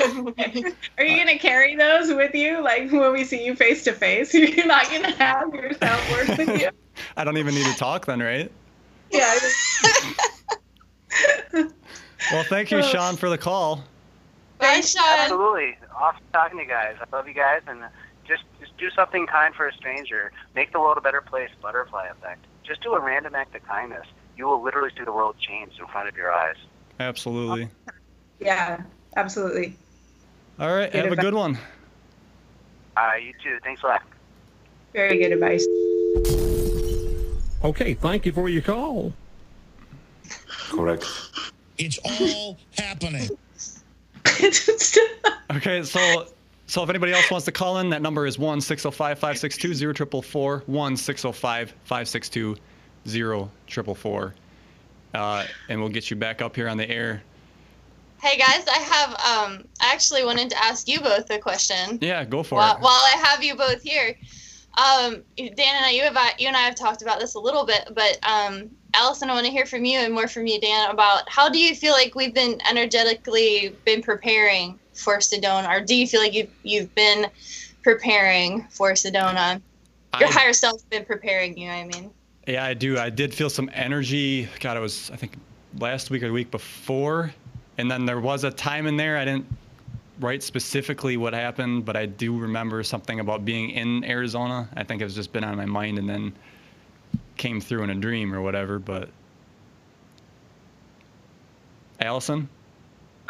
[0.00, 4.32] Are you gonna carry those with you, like when we see you face to face?
[4.34, 6.70] You're not gonna have your soundboard with you.
[7.16, 8.50] I don't even need to talk then, right?
[9.10, 9.38] Yeah.
[12.32, 12.82] Well, thank you, oh.
[12.82, 13.82] Sean, for the call.
[14.58, 15.02] Bye, Sean.
[15.18, 15.76] Absolutely.
[15.96, 16.96] Awesome talking to you guys.
[17.00, 17.82] I love you guys, and
[18.26, 20.32] just just do something kind for a stranger.
[20.54, 21.50] Make the world a better place.
[21.60, 22.44] Butterfly effect.
[22.62, 24.06] Just do a random act of kindness.
[24.36, 26.56] You will literally see the world change in front of your eyes.
[27.00, 27.68] Absolutely.
[28.38, 28.82] Yeah,
[29.16, 29.76] absolutely.
[30.60, 30.92] All right.
[30.92, 31.58] Good have a good one.
[32.94, 33.58] Uh, you too.
[33.64, 34.02] Thanks a lot.
[34.92, 35.66] Very good advice.
[37.64, 39.14] Okay, thank you for your call.
[40.68, 41.06] Correct.
[41.78, 43.28] It's all happening.
[45.52, 46.28] Okay, so
[46.68, 49.18] so if anybody else wants to call in, that number is one six zero five
[49.18, 52.56] five six two zero triple four one six zero five five six two
[53.08, 54.36] zero triple four,
[55.12, 57.20] uh, and we'll get you back up here on the air.
[58.22, 61.98] Hey guys, I have um I actually wanted to ask you both a question.
[62.02, 62.82] Yeah, go for while, it.
[62.82, 64.14] while I have you both here.
[64.76, 67.64] Um, Dan and I, you have you and I have talked about this a little
[67.64, 70.90] bit, but um, Allison, I want to hear from you and more from you, Dan,
[70.90, 75.96] about how do you feel like we've been energetically been preparing for Sedona, or do
[75.96, 77.26] you feel like you've you've been
[77.82, 79.60] preparing for Sedona?
[80.18, 81.70] Your I- higher self's been preparing you.
[81.70, 82.10] I mean.
[82.46, 82.98] Yeah, I do.
[82.98, 84.48] I did feel some energy.
[84.60, 85.32] God, it was I think
[85.78, 87.32] last week or the week before,
[87.80, 89.46] and then there was a time in there I didn't
[90.20, 94.68] write specifically what happened, but I do remember something about being in Arizona.
[94.76, 96.34] I think it's just been on my mind, and then
[97.38, 98.78] came through in a dream or whatever.
[98.78, 99.08] But
[102.00, 102.48] Allison,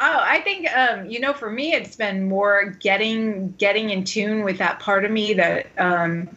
[0.03, 4.43] Oh, I think um, you know, for me, it's been more getting getting in tune
[4.43, 6.29] with that part of me that um,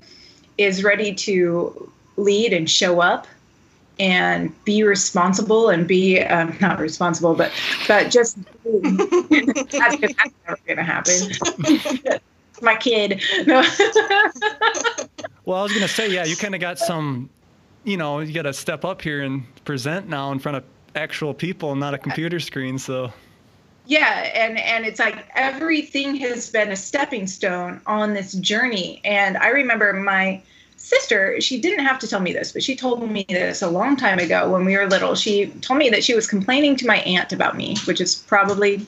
[0.58, 3.26] is ready to lead and show up
[4.00, 7.52] and be responsible and be um, not responsible, but
[7.88, 12.20] but just that's, that's never gonna happen.
[12.62, 13.62] My kid, no.
[15.46, 17.30] well, I was gonna say, yeah, you kind of got some,
[17.84, 20.64] you know, you got to step up here and present now in front of
[20.96, 22.78] actual people, not a computer screen.
[22.78, 23.12] So.
[23.86, 29.36] yeah and and it's like everything has been a stepping stone on this journey and
[29.38, 30.42] i remember my
[30.84, 33.96] sister she didn't have to tell me this but she told me this a long
[33.96, 35.16] time ago when we were little.
[35.16, 38.86] She told me that she was complaining to my aunt about me which is probably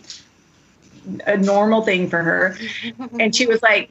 [1.28, 2.58] a normal thing for her.
[3.20, 3.90] And she was like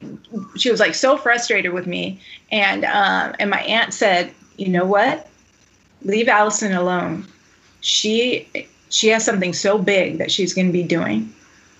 [0.57, 2.19] she was like so frustrated with me.
[2.51, 5.27] And um and my aunt said you know what?
[6.03, 7.25] Leave allison alone.
[7.81, 8.47] She
[8.89, 11.33] she has something so big that she's going to be doing.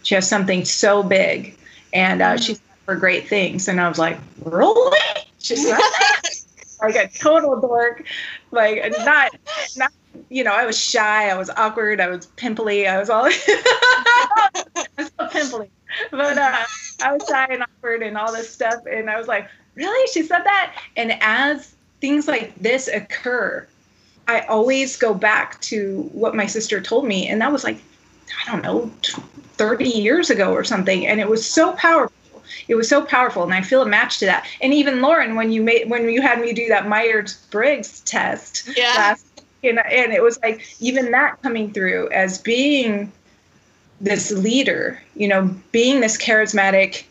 [0.03, 1.57] She has something so big,
[1.93, 3.67] and uh, she's for great things.
[3.67, 4.97] And I was like, really?
[5.45, 5.81] She's not
[6.81, 8.03] like a total dork,
[8.51, 9.31] like not
[9.77, 9.91] not.
[10.29, 14.63] You know, I was shy, I was awkward, I was pimply, I was all I
[14.97, 15.69] was pimply,
[16.09, 16.65] but uh,
[17.03, 18.85] I was shy and awkward and all this stuff.
[18.89, 20.11] And I was like, really?
[20.13, 20.73] She said that?
[20.95, 23.67] And as things like this occur,
[24.27, 27.81] I always go back to what my sister told me, and that was like,
[28.47, 28.89] I don't know,
[29.57, 32.15] 30 years ago or something, and it was so powerful.
[32.67, 34.47] It was so powerful, and I feel a match to that.
[34.61, 38.69] And even Lauren, when you made when you had me do that Myers Briggs test
[38.75, 38.93] Yeah.
[38.95, 39.25] last,
[39.63, 43.11] and, and it was like even that coming through as being
[44.01, 47.03] this leader, you know, being this charismatic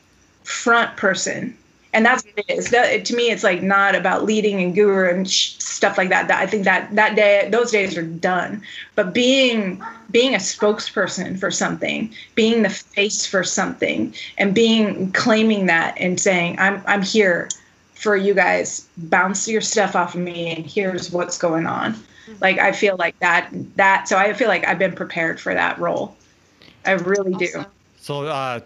[0.45, 1.57] front person.
[1.95, 2.70] And that's what it is.
[2.70, 6.26] That, to me, it's like not about leading and guru and sh- stuff like that.
[6.28, 6.40] that.
[6.40, 8.62] I think that that day, those days are done.
[8.97, 15.66] But being being a spokesperson for something, being the face for something, and being claiming
[15.66, 17.49] that and saying, "I'm I'm here
[17.95, 18.88] for you guys.
[18.97, 21.95] Bounce your stuff off of me, and here's what's going on."
[22.40, 24.09] Like I feel like that that.
[24.09, 26.16] So I feel like I've been prepared for that role.
[26.84, 27.64] I really do.
[27.99, 28.61] So uh,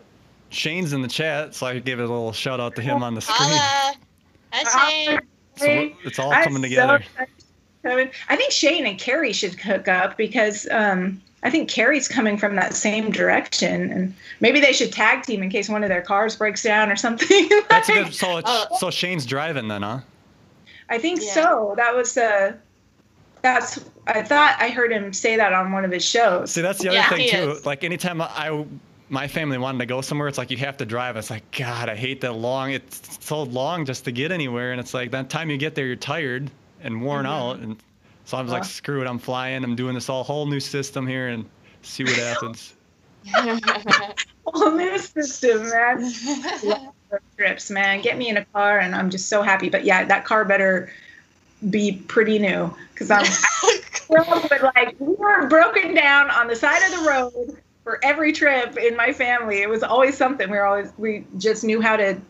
[0.51, 3.14] Shane's in the chat, so I could give a little shout out to him on
[3.14, 3.51] the screen.
[3.51, 3.94] Holla.
[4.53, 5.20] Hi, Shane.
[5.57, 6.96] So it's all coming so together.
[6.96, 7.32] excited.
[7.82, 8.11] Kevin.
[8.28, 12.57] I think Shane and Carrie should hook up because um, I think Carrie's coming from
[12.57, 16.34] that same direction, and maybe they should tag team in case one of their cars
[16.36, 17.49] breaks down or something.
[17.70, 18.14] That's a good.
[18.14, 18.66] So Oh.
[18.70, 20.01] it's, so Shane's driving then, huh?
[20.88, 21.32] I think Yeah.
[21.34, 21.74] so.
[21.76, 22.55] That was uh,
[23.42, 23.80] that's.
[24.07, 26.51] I thought I heard him say that on one of his shows.
[26.53, 27.51] See, that's the other Yeah, thing too.
[27.53, 27.66] is.
[27.66, 28.64] Like anytime I,
[29.11, 31.16] my family wanted to go somewhere, it's like you have to drive.
[31.16, 32.72] It's like God, I hate that long.
[32.72, 35.86] It's so long just to get anywhere, and it's like that time you get there,
[35.86, 36.50] you're tired
[36.82, 37.32] and worn Mm-hmm.
[37.34, 37.76] out, and
[38.24, 38.66] so I was like, Uh.
[38.66, 39.64] screw it, I'm flying.
[39.64, 41.44] I'm doing this all whole new system here, and
[41.82, 42.74] see what happens.
[44.46, 46.11] Whole new system, man.
[47.36, 48.00] Trips, man.
[48.00, 49.68] Get me in a car, and I'm just so happy.
[49.68, 50.90] But yeah, that car better
[51.70, 53.24] be pretty new because I'm
[53.92, 57.56] thrilled with like we were broken down on the side of the road
[57.89, 59.62] for every trip in my family.
[59.62, 60.51] It was always something.
[60.51, 62.20] We were always we just knew how to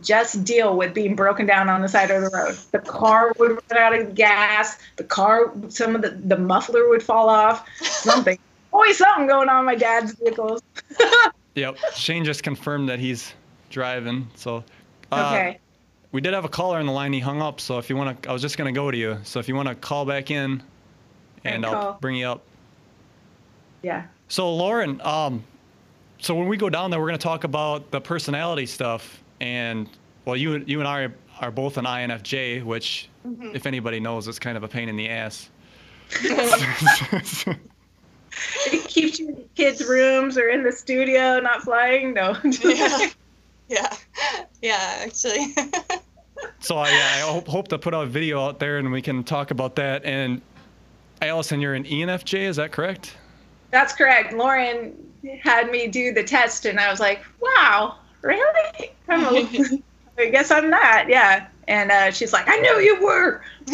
[0.00, 2.56] just deal with being broken down on the side of the road.
[2.70, 4.78] The car would run out of gas.
[4.98, 7.68] The car, some of the the muffler would fall off.
[7.80, 8.38] Something.
[8.72, 10.62] always something going on in my dad's vehicles.
[11.54, 11.76] Yep.
[11.94, 13.34] Shane just confirmed that he's
[13.68, 14.26] driving.
[14.36, 14.64] So.
[15.10, 15.58] Uh, Okay.
[16.10, 17.12] We did have a caller on the line.
[17.12, 17.60] He hung up.
[17.60, 19.18] So if you want to, I was just gonna go to you.
[19.24, 20.62] So if you want to call back in,
[21.44, 22.42] and I'll bring you up.
[23.82, 24.06] Yeah.
[24.32, 25.44] So Lauren, um,
[26.16, 29.86] so when we go down there, we're going to talk about the personality stuff, and
[30.24, 31.08] well, you you and I
[31.42, 33.54] are both an INFJ, which, Mhm.
[33.54, 35.50] if anybody knows, is kind of a pain in the ass.
[38.72, 42.14] It keeps you in kids' rooms or in the studio, not flying.
[42.14, 42.34] No.
[42.64, 43.10] yeah.
[43.68, 43.94] yeah.
[44.62, 45.54] Yeah, actually.
[46.58, 49.50] So I, I hope, hope to put a video out there and we can talk
[49.50, 50.06] about that.
[50.06, 50.40] And
[51.20, 53.14] Allison, you're an ENFJ, is that correct?
[53.72, 54.32] That's correct.
[54.32, 54.94] Lauren
[55.40, 58.92] had me do the test, and I was like, "Wow, really?
[59.08, 59.82] I'm a,
[60.18, 61.48] I guess I'm that." Yeah.
[61.66, 63.42] And uh, she's like, "I knew you were."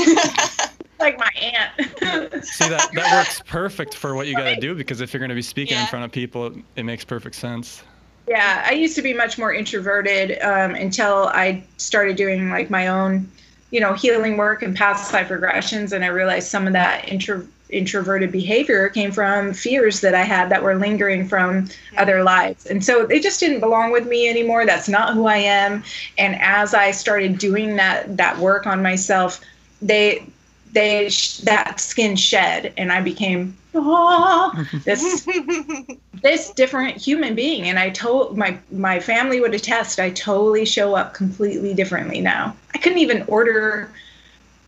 [1.00, 2.44] like my aunt.
[2.44, 5.28] See that that works perfect for what you got to do because if you're going
[5.30, 7.82] to be speaking in front of people, it, it makes perfect sense.
[8.28, 12.88] Yeah, I used to be much more introverted um, until I started doing like my
[12.88, 13.30] own,
[13.70, 17.46] you know, healing work and past life regressions, and I realized some of that intro,
[17.70, 22.84] introverted behavior came from fears that I had that were lingering from other lives, and
[22.84, 24.66] so they just didn't belong with me anymore.
[24.66, 25.84] That's not who I am.
[26.16, 29.40] And as I started doing that that work on myself,
[29.82, 30.26] they
[30.72, 35.26] they sh- that skin shed, and I became oh, this
[36.22, 40.94] this different human being and i told my my family would attest i totally show
[40.94, 43.90] up completely differently now i couldn't even order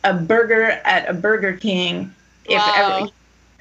[0.04, 2.14] a burger at a burger king
[2.50, 3.08] if Wow.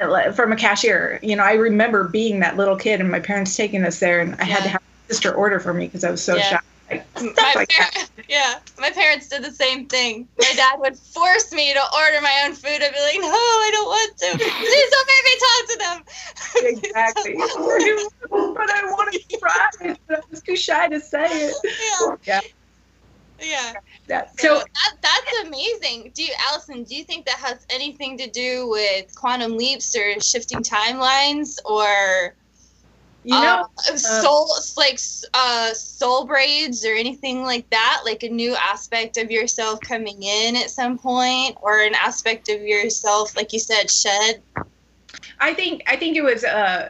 [0.02, 3.56] ever from a cashier you know i remember being that little kid and my parents
[3.56, 6.12] taking us there and i had to have my sister order for me because i
[6.12, 6.44] was so Yeah.
[6.44, 7.06] shocked like,
[7.38, 10.28] my like par- yeah, my parents did the same thing.
[10.40, 12.82] My dad would force me to order my own food.
[12.82, 14.38] I'd be like, no, I don't want to.
[14.38, 16.04] Please don't make me talk to them.
[16.74, 17.36] exactly
[18.54, 22.16] but i want to try it but i was too shy to say it Yeah.
[22.26, 22.40] yeah
[23.42, 23.74] Yeah.
[24.08, 26.12] that, So so that, that's amazing.
[26.14, 26.84] Do you, Allison?
[26.84, 32.36] Do you think that has anything to do with quantum leaps or shifting timelines or
[33.24, 35.00] you know uh, soul like
[35.34, 38.02] uh, soul braids or anything like that?
[38.06, 42.62] Like a new aspect of yourself coming in at some point, or an aspect of
[42.62, 44.42] yourself, like you said, shed.
[45.40, 46.48] I think I think it was uh,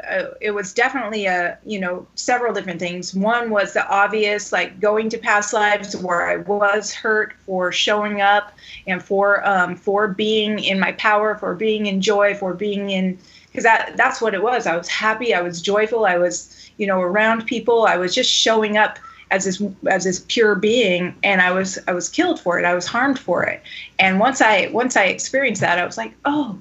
[0.10, 3.14] uh it was definitely a you know several different things.
[3.14, 8.22] One was the obvious like going to past lives where I was hurt for showing
[8.22, 8.54] up
[8.88, 13.20] and for um for being in my power, for being in joy, for being in
[13.48, 14.66] because that that's what it was.
[14.68, 18.32] I was happy, I was joyful, I was you know around people, I was just
[18.32, 19.00] showing up
[19.32, 22.66] as this as this pure being and I was I was killed for it.
[22.66, 23.62] I was harmed for it.
[24.00, 26.60] And once I once I experienced that, I was like, "Oh,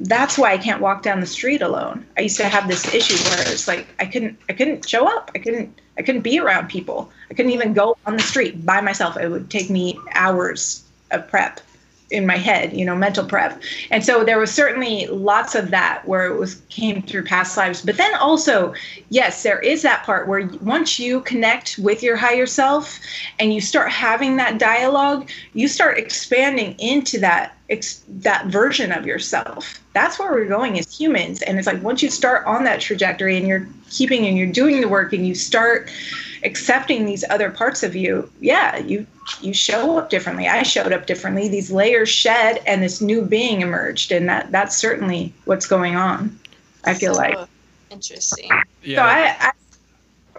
[0.00, 2.06] that's why I can't walk down the street alone.
[2.16, 5.30] I used to have this issue where it's like I couldn't I couldn't show up.
[5.34, 7.10] I couldn't I couldn't be around people.
[7.30, 9.16] I couldn't even go on the street by myself.
[9.16, 11.60] It would take me hours of prep
[12.10, 13.60] in my head, you know, mental prep.
[13.90, 17.82] And so there was certainly lots of that where it was came through past lives.
[17.82, 18.72] But then also,
[19.10, 22.98] yes, there is that part where once you connect with your higher self
[23.38, 29.06] and you start having that dialogue, you start expanding into that ex- that version of
[29.06, 29.80] yourself.
[29.92, 31.42] That's where we're going as humans.
[31.42, 34.80] And it's like once you start on that trajectory and you're keeping and you're doing
[34.80, 35.90] the work and you start
[36.44, 39.06] accepting these other parts of you, yeah, you
[39.42, 40.48] you show up differently.
[40.48, 41.48] I showed up differently.
[41.48, 46.38] These layers shed and this new being emerged and that that's certainly what's going on.
[46.84, 47.38] I feel So like.
[47.90, 48.50] interesting.
[48.82, 48.96] Yeah.
[48.96, 49.52] So I, I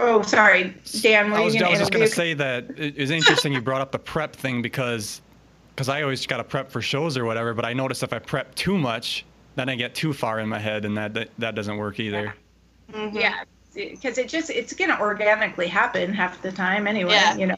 [0.01, 1.33] Oh, sorry, Dan.
[1.33, 3.91] I was, I was just going to say that it is interesting you brought up
[3.91, 5.19] the prep thing because
[5.79, 8.19] because I always got to prep for shows or whatever, but I notice if I
[8.19, 9.25] prep too much,
[9.55, 12.33] then I get too far in my head, and that that, that doesn't work either.
[12.91, 13.15] Mm-hmm.
[13.15, 17.13] Yeah, because it just it's gonna organically happen half the time anyway.
[17.13, 17.37] Yeah.
[17.37, 17.55] You know.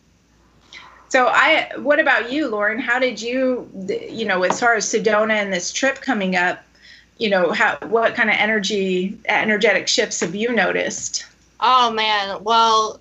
[1.09, 2.77] So I, what about you, Lauren?
[2.77, 3.67] How did you,
[4.07, 6.63] you know, as far as Sedona and this trip coming up,
[7.17, 11.25] you know, how what kind of energy, energetic shifts have you noticed?
[11.59, 12.99] Oh man, well,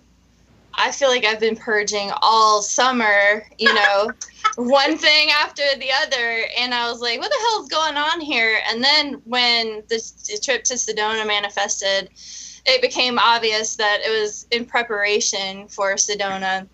[0.72, 4.12] I feel like I've been purging all summer, you know,
[4.56, 8.58] one thing after the other, and I was like, what the hell's going on here?
[8.68, 12.10] And then when this the trip to Sedona manifested,
[12.66, 16.68] it became obvious that it was in preparation for Sedona.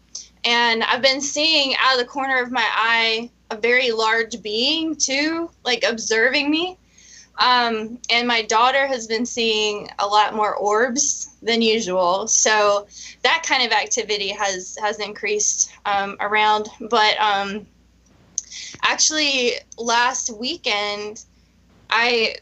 [0.45, 4.97] And I've been seeing out of the corner of my eye a very large being
[4.97, 6.79] too, like observing me.
[7.39, 12.26] Um, and my daughter has been seeing a lot more orbs than usual.
[12.28, 12.87] So
[13.22, 16.68] that kind of activity has has increased um, around.
[16.89, 17.66] But um,
[18.82, 21.24] actually, last weekend,
[21.91, 22.37] I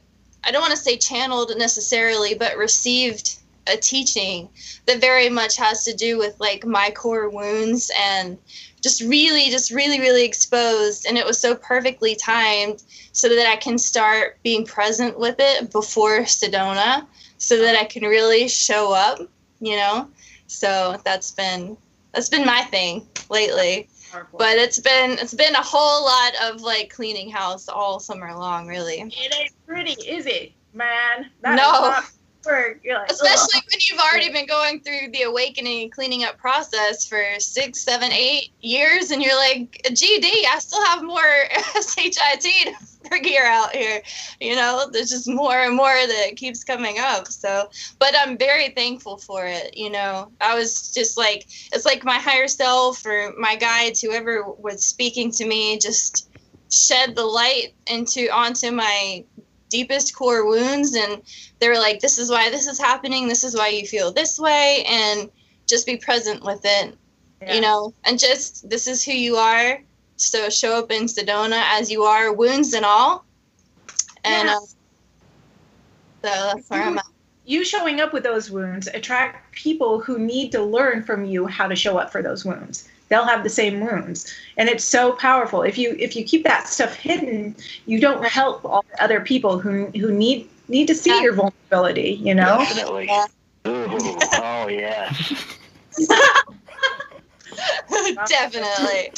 [0.44, 4.48] I don't want to say channeled necessarily, but received a teaching
[4.86, 8.38] that very much has to do with like my core wounds and
[8.84, 13.56] just really just really really exposed and it was so perfectly timed so that I
[13.56, 17.06] can start being present with it before Sedona
[17.38, 19.18] so that I can really show up
[19.64, 20.08] you know.
[20.46, 21.76] So that's been
[22.12, 23.88] that's been my thing lately.
[24.12, 24.38] Powerful.
[24.38, 28.66] But it's been it's been a whole lot of like cleaning house all summer long,
[28.66, 29.00] really.
[29.00, 31.30] it ain't pretty, is it, man?
[31.40, 32.00] That No.
[32.44, 32.80] Work.
[32.82, 33.64] You're like, Especially ugh.
[33.70, 38.10] when you've already been going through the awakening and cleaning up process for six, seven,
[38.12, 41.22] eight years, and you're like, GD, I still have more
[41.74, 44.02] SHIT to figure out here.
[44.40, 47.28] You know, there's just more and more that keeps coming up.
[47.28, 47.68] So,
[47.98, 49.76] but I'm very thankful for it.
[49.76, 54.44] You know, I was just like, it's like my higher self or my guides, whoever
[54.44, 56.28] was speaking to me, just
[56.70, 59.24] shed the light into onto my
[59.78, 61.12] deepest core wounds and
[61.58, 63.22] they were like this is why this is happening.
[63.28, 65.18] This is why you feel this way and
[65.72, 66.86] just be present with it
[67.42, 67.54] Yeah.
[67.54, 67.80] you know?
[68.06, 69.80] And just this is who you are
[70.16, 73.24] so show up in sedona as you are wounds and all.
[74.24, 74.54] And Yeah.
[74.56, 74.60] uh,
[76.24, 77.04] so that's where i'm at.
[77.44, 81.66] you showing up with those wounds attract people who need to learn from you how
[81.72, 85.62] to show up for those wounds they'll have the same wounds and it's so powerful
[85.62, 87.54] if you if you keep that stuff hidden
[87.86, 91.20] you don't help all the other people who who need need to see Yeah.
[91.22, 93.06] your vulnerability you know Definitely.
[93.06, 93.26] Yeah.
[93.68, 95.12] Ooh, oh yeah.
[98.26, 99.12] definitely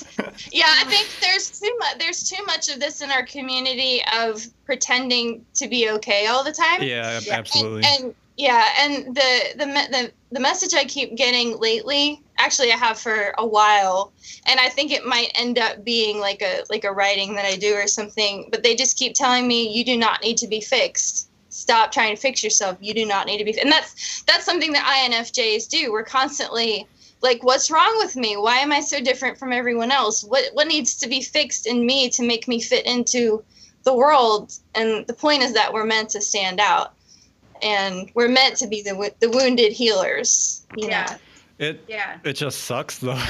[0.52, 4.44] yeah i think there's too much there's too much of this in our community of
[4.66, 7.34] pretending to be okay all the time Yeah, Yeah.
[7.38, 7.84] absolutely.
[7.86, 12.76] And, and yeah, and the, the the the message I keep getting lately, actually, I
[12.76, 14.12] have for a while,
[14.46, 17.56] and I think it might end up being like a like a writing that I
[17.56, 18.48] do or something.
[18.50, 21.28] But they just keep telling me you do not need to be fixed.
[21.48, 22.76] Stop trying to fix yourself.
[22.80, 23.58] You do not need to be.
[23.58, 25.92] And that's that's something that INFJs do.
[25.92, 26.86] We're constantly
[27.22, 28.36] like, what's wrong with me?
[28.36, 30.22] Why am I so different from everyone else?
[30.22, 33.42] What what needs to be fixed in me to make me fit into
[33.84, 34.52] the world?
[34.74, 36.92] And the point is that we're meant to stand out
[37.62, 40.66] and we're meant to be the the wounded healers.
[40.76, 41.16] You yeah
[41.58, 43.20] it yeah it just sucks though.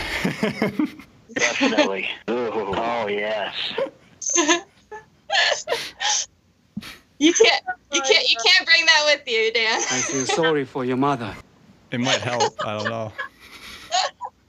[1.35, 2.09] Definitely.
[2.31, 3.55] Ooh, oh yes.
[7.19, 9.81] you can't you can't you can't bring that with you, Dan.
[9.91, 11.35] I feel sorry for your mother.
[11.91, 12.55] it might help.
[12.65, 13.13] I don't know.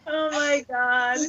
[0.07, 1.19] oh my god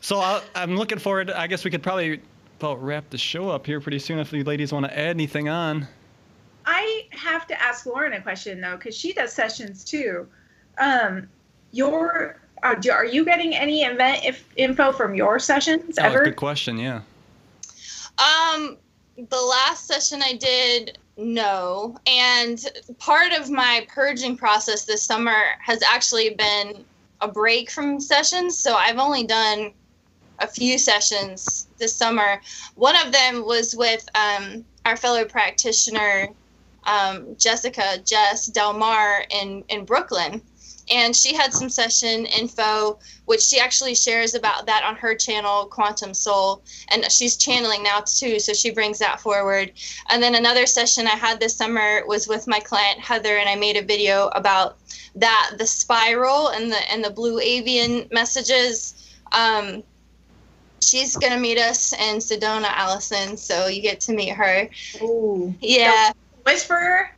[0.00, 1.30] So i I'm looking forward.
[1.30, 2.20] I guess we could probably
[2.58, 5.48] about wrap the show up here pretty soon if you ladies want to add anything
[5.48, 5.86] on.
[6.64, 10.26] I have to ask Lauren a question though, because she does sessions too.
[10.78, 11.28] Um,
[11.72, 16.24] your are, do- are you getting any event if, info from your sessions Oh, ever?
[16.24, 16.78] good question.
[16.78, 17.02] Yeah.
[18.18, 18.78] Um,
[19.16, 21.96] the last session I did, no.
[22.06, 22.64] And
[22.98, 26.84] part of my purging process this summer has actually been
[27.20, 28.56] a break from sessions.
[28.56, 29.72] So I've only done
[30.40, 32.40] a few sessions this summer.
[32.74, 36.28] One of them was with um, our fellow practitioner,
[36.84, 40.42] um, Jessica Jess Delmar in, in Brooklyn.
[40.90, 45.66] And she had some session info, which she actually shares about that on her channel,
[45.66, 46.62] Quantum Soul.
[46.88, 49.72] And she's channeling now too so she brings that forward.
[50.10, 53.54] And then another session i had this summer was with my client heather and i
[53.54, 54.78] made a video about
[55.14, 58.94] that the spiral and the and the blue avian messages.
[59.32, 59.82] Um,
[60.80, 64.68] she's gonna meet us in sedona allison so you get to meet her.
[65.02, 65.54] Ooh.
[65.60, 66.12] yeah.
[66.44, 67.10] Whisperer?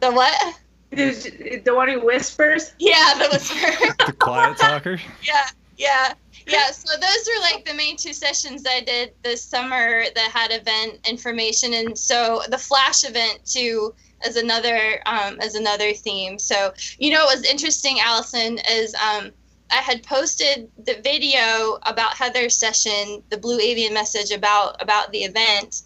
[0.00, 0.58] the what
[0.90, 2.72] the one who whispers?
[2.78, 4.98] yeah the whisperer The quiet talker.
[5.22, 6.14] yeah yeah
[6.46, 10.50] yeah so those were like the main two sessions i did this summer that had
[10.50, 16.72] event information and so the flash event too as another um, as another theme so
[16.98, 19.30] you know what was interesting allison is um,
[19.70, 25.18] i had posted the video about heather's session the blue avian message about about the
[25.18, 25.82] event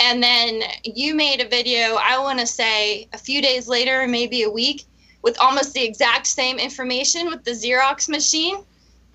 [0.00, 4.42] and then you made a video i want to say a few days later maybe
[4.42, 4.84] a week
[5.22, 8.56] with almost the exact same information with the xerox machine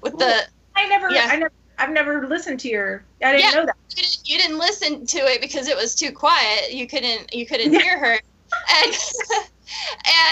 [0.01, 0.43] with the
[0.75, 1.27] I never, Yeah.
[1.29, 3.05] I never, I've never listened to your.
[3.21, 3.59] I didn't Yeah.
[3.59, 3.75] know that.
[3.89, 6.71] you didn't, you didn't listen to it because it was too quiet.
[6.73, 7.79] You couldn't you couldn't Yeah.
[7.81, 8.93] hear her, and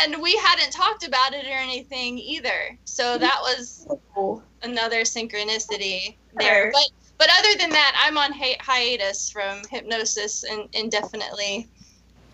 [0.04, 2.78] and we hadn't talked about it or anything either.
[2.86, 3.88] So that was
[4.64, 6.72] another synchronicity there.
[6.72, 11.68] But but other than that, I'm on hi- hiatus from hypnosis and indefinitely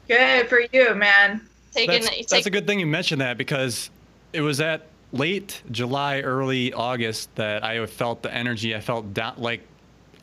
[0.08, 1.42] Good for you, man.
[1.72, 3.90] taking That's, take, that's a good thing you mentioned that because
[4.32, 8.76] it was at late July, early August that I felt the energy.
[8.76, 9.62] I felt down, like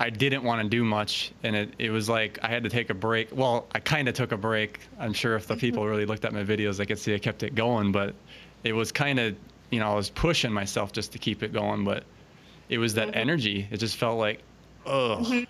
[0.01, 2.89] I didn't want to do much, and it, it was like I had to take
[2.91, 3.29] a break.
[3.33, 4.81] Well, I kind of took a break.
[4.99, 5.61] I'm sure if the mm-hmm.
[5.61, 8.15] people really looked at my videos, they could see I kept it going, but
[8.65, 9.37] it was kind of,
[9.71, 12.05] you know, I was pushing myself just to keep it going, but
[12.71, 13.19] it was that mm-hmm.
[13.19, 13.69] energy.
[13.71, 14.41] It just felt like,
[14.87, 15.21] ugh.
[15.21, 15.45] Mm-hmm.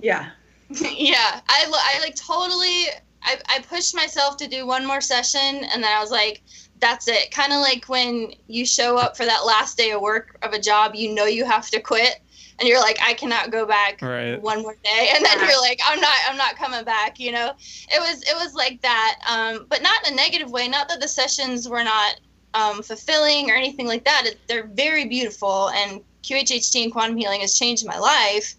[0.00, 0.30] Yeah.
[0.70, 2.88] yeah i i like totally
[3.22, 6.42] I, I pushed myself to do one more session and then i was like
[6.80, 7.30] that's it.
[7.30, 10.58] Kind of like when you show up for that last day of work of a
[10.58, 12.20] job, you know you have to quit,
[12.58, 14.40] and you're like, I cannot go back Right.
[14.40, 17.18] one more day, and then you're like, I'm not, I'm not coming back.
[17.18, 17.52] You know,
[17.92, 20.68] it was, it was like that, um, but not in a negative way.
[20.68, 22.16] Not that the sessions were not
[22.54, 24.22] um, fulfilling or anything like that.
[24.26, 28.54] It, they're very beautiful, and QHHT and quantum healing has changed my life.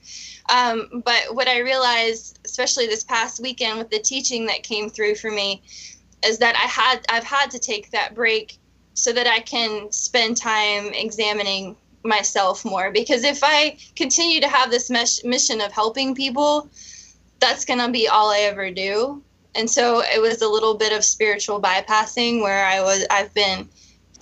[0.50, 5.16] Um, but what I realized, especially this past weekend with the teaching that came through
[5.16, 5.62] for me,
[6.26, 8.58] is that I had I've had to take that break
[8.94, 12.92] so that I can spend time examining myself more.
[12.92, 14.90] Because if I continue to have this
[15.24, 16.70] mission of helping people,
[17.40, 19.24] that's gonna be all I ever do.
[19.56, 23.68] And so it was a little bit of spiritual bypassing where I was I've been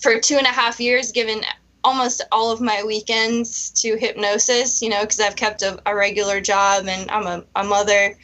[0.00, 1.42] for two and a half years given
[1.84, 6.40] almost all of my weekends to hypnosis, you know, because I've kept a, a regular
[6.40, 8.16] job and I'm a, a mother,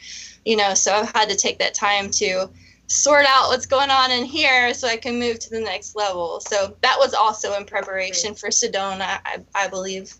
[0.43, 2.49] you know, so I've had to take that time to
[2.87, 6.39] sort out what's going on in here so I can move to the next level.
[6.41, 10.13] So that was also in preparation for Sedona, I, I believe.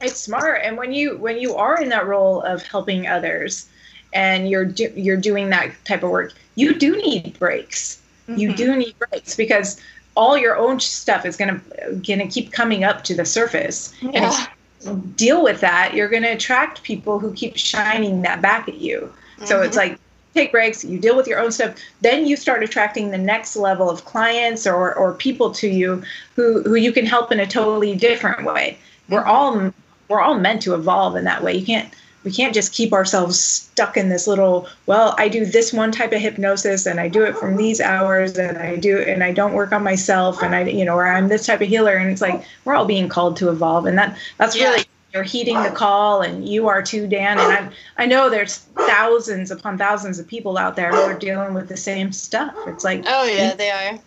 [0.00, 3.66] It's smart, and when you when you are in that role of helping others,
[4.12, 8.02] and you're do, you're doing that type of work, you do need breaks.
[8.28, 8.56] You Mhm.
[8.56, 9.80] do need breaks because
[10.14, 11.60] all your own stuff is gonna
[12.06, 14.46] gonna keep coming up to the surface, and if Yeah.
[14.82, 19.10] you deal with that, you're gonna attract people who keep shining that back at you.
[19.46, 19.80] So it's Mhm.
[19.80, 19.98] like
[20.36, 23.90] take breaks, you deal with your own stuff, then you start attracting the next level
[23.90, 26.02] of clients or, or people to you
[26.36, 28.78] who, who you can help in a totally different way.
[29.08, 29.30] We're mm-hmm.
[29.30, 29.72] all
[30.08, 31.56] we're all meant to evolve in that way.
[31.56, 31.92] You can't
[32.26, 36.12] we can't just keep ourselves stuck in this little well i do this one type
[36.12, 39.52] of hypnosis and i do it from these hours and i do and i don't
[39.52, 42.20] work on myself and i you know or i'm this type of healer and it's
[42.20, 44.70] like we're all being called to evolve and that that's Yeah.
[44.70, 44.84] really
[45.14, 49.50] you're heeding the call and you are too dan and I'm, I know there's thousands
[49.50, 53.04] upon thousands of people out there who are dealing with the same stuff it's like
[53.06, 53.98] Oh yeah, they are.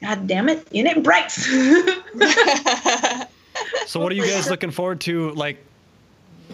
[0.00, 1.46] god damn it in it breaks
[3.86, 5.32] So what are you guys looking forward to?
[5.32, 5.64] Like,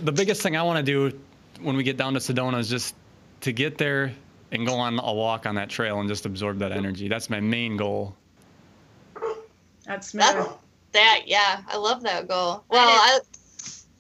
[0.05, 1.19] the biggest thing I want to do
[1.61, 2.95] when we get down to Sedona is just
[3.43, 4.15] to get there
[4.53, 7.09] and go on a walk on that trail and just absorb that energy.
[7.09, 8.15] That's my main goal.
[9.85, 10.49] that's That's
[10.93, 11.23] that.
[11.27, 12.65] Yeah, I love that goal.
[12.69, 13.19] Well, I,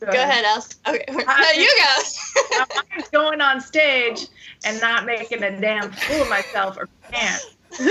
[0.00, 0.76] go ahead, Els.
[0.86, 2.64] Okay, no, you go.
[2.96, 4.26] I'm going on stage
[4.64, 7.56] and not making a damn fool of myself or pants.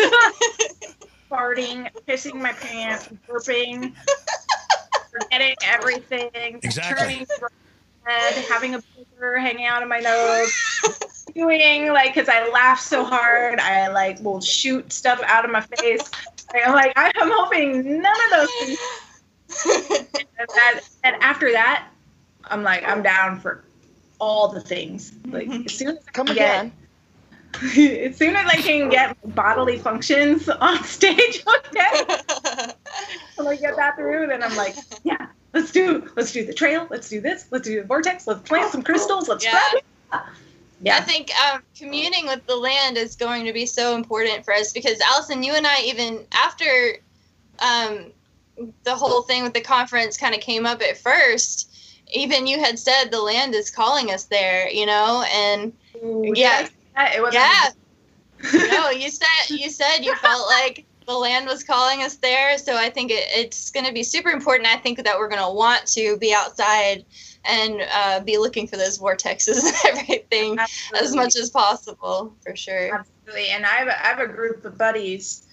[1.31, 3.93] Farting, pissing my pants, burping,
[5.11, 7.05] forgetting everything, Exactly.
[7.05, 7.25] turning
[8.05, 10.53] red, having a booger hanging out of my nose,
[11.33, 15.61] doing like because I laugh so hard, I like will shoot stuff out of my
[15.61, 16.09] face.
[16.53, 18.79] I'm like I'm hoping none of those things.
[20.39, 21.87] and, that, and after that,
[22.49, 23.63] I'm like I'm down for
[24.19, 25.13] all the things.
[25.27, 26.65] Like as soon as I Come can again.
[26.65, 26.81] Get,
[28.11, 32.71] as soon as I can get bodily functions on stage, okay.
[33.35, 36.87] When I get that through, then I'm like, yeah, let's do let's do the trail,
[36.89, 39.59] let's do this, let's do the vortex, let's plant some crystals, let's Yeah.
[39.73, 39.83] it.
[40.91, 44.73] I think um, communing with the land is going to be so important for us
[44.73, 46.65] because Allison, you and I, even after
[47.59, 48.11] um,
[48.83, 51.74] the whole thing with the conference kind of came up at first,
[52.15, 56.61] even you had said the land is calling us there, you know, and Ooh, yeah.
[56.61, 57.15] I say that?
[57.15, 57.69] It wasn't- yeah,
[58.71, 62.75] no, you said you said you felt like the land was calling us there, so
[62.75, 64.67] I think it, it's going to be super important.
[64.67, 67.05] I think that we're going to want to be outside
[67.43, 70.57] and uh, be looking for those vortexes and everything
[70.99, 72.95] as much as possible, for sure.
[72.95, 73.49] Absolutely.
[73.49, 75.44] And I have a, I have a group of buddies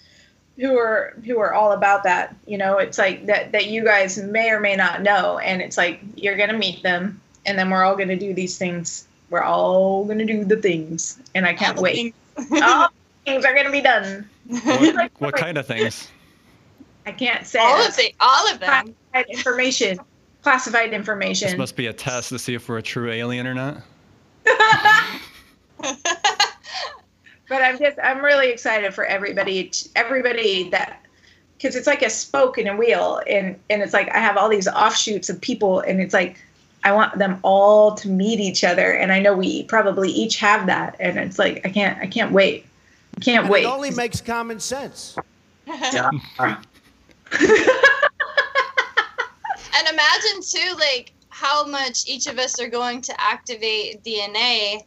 [0.57, 2.35] who are who are all about that.
[2.45, 5.77] You know, it's like that that you guys may or may not know, and it's
[5.77, 9.07] like you're gonna meet them, and then we're all gonna do these things.
[9.29, 12.15] We're all gonna do the things, and I can't All the wait.
[12.63, 12.89] all
[13.25, 14.29] things are gonna be done.
[14.47, 16.09] What, what kind of things?
[17.05, 18.93] I can't say all of the, all of them.
[19.11, 19.99] classified information.
[20.41, 21.57] Classified information This information.
[21.57, 23.77] must be a test to see if we're a true alien or not.
[27.53, 31.05] but I'm just I'm really excited for everybody everybody that
[31.55, 34.49] because it's like a spoke in a wheel and and it's like I have all
[34.49, 36.43] these offshoots of people and it's like
[36.83, 40.65] I want them all to meet each other and I know we probably each have
[40.65, 42.65] that and it's like I can't I can't wait.
[43.17, 43.65] I can't And wait.
[43.65, 45.15] It only makes common sense.
[45.67, 45.83] and
[49.91, 54.85] imagine too, like how much each of us are going to activate DNA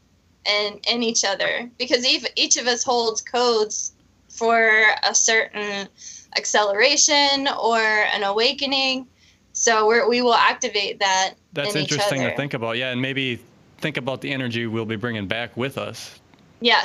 [0.49, 3.92] in in each other because each each of us holds codes
[4.28, 5.88] for a certain
[6.36, 9.07] acceleration or an awakening.
[9.53, 11.34] So we're, we will activate that.
[11.55, 12.30] That's in each interesting other.
[12.30, 12.76] to think about.
[12.76, 13.40] Yeah, and maybe
[13.78, 16.20] think about the energy we'll be bringing back with us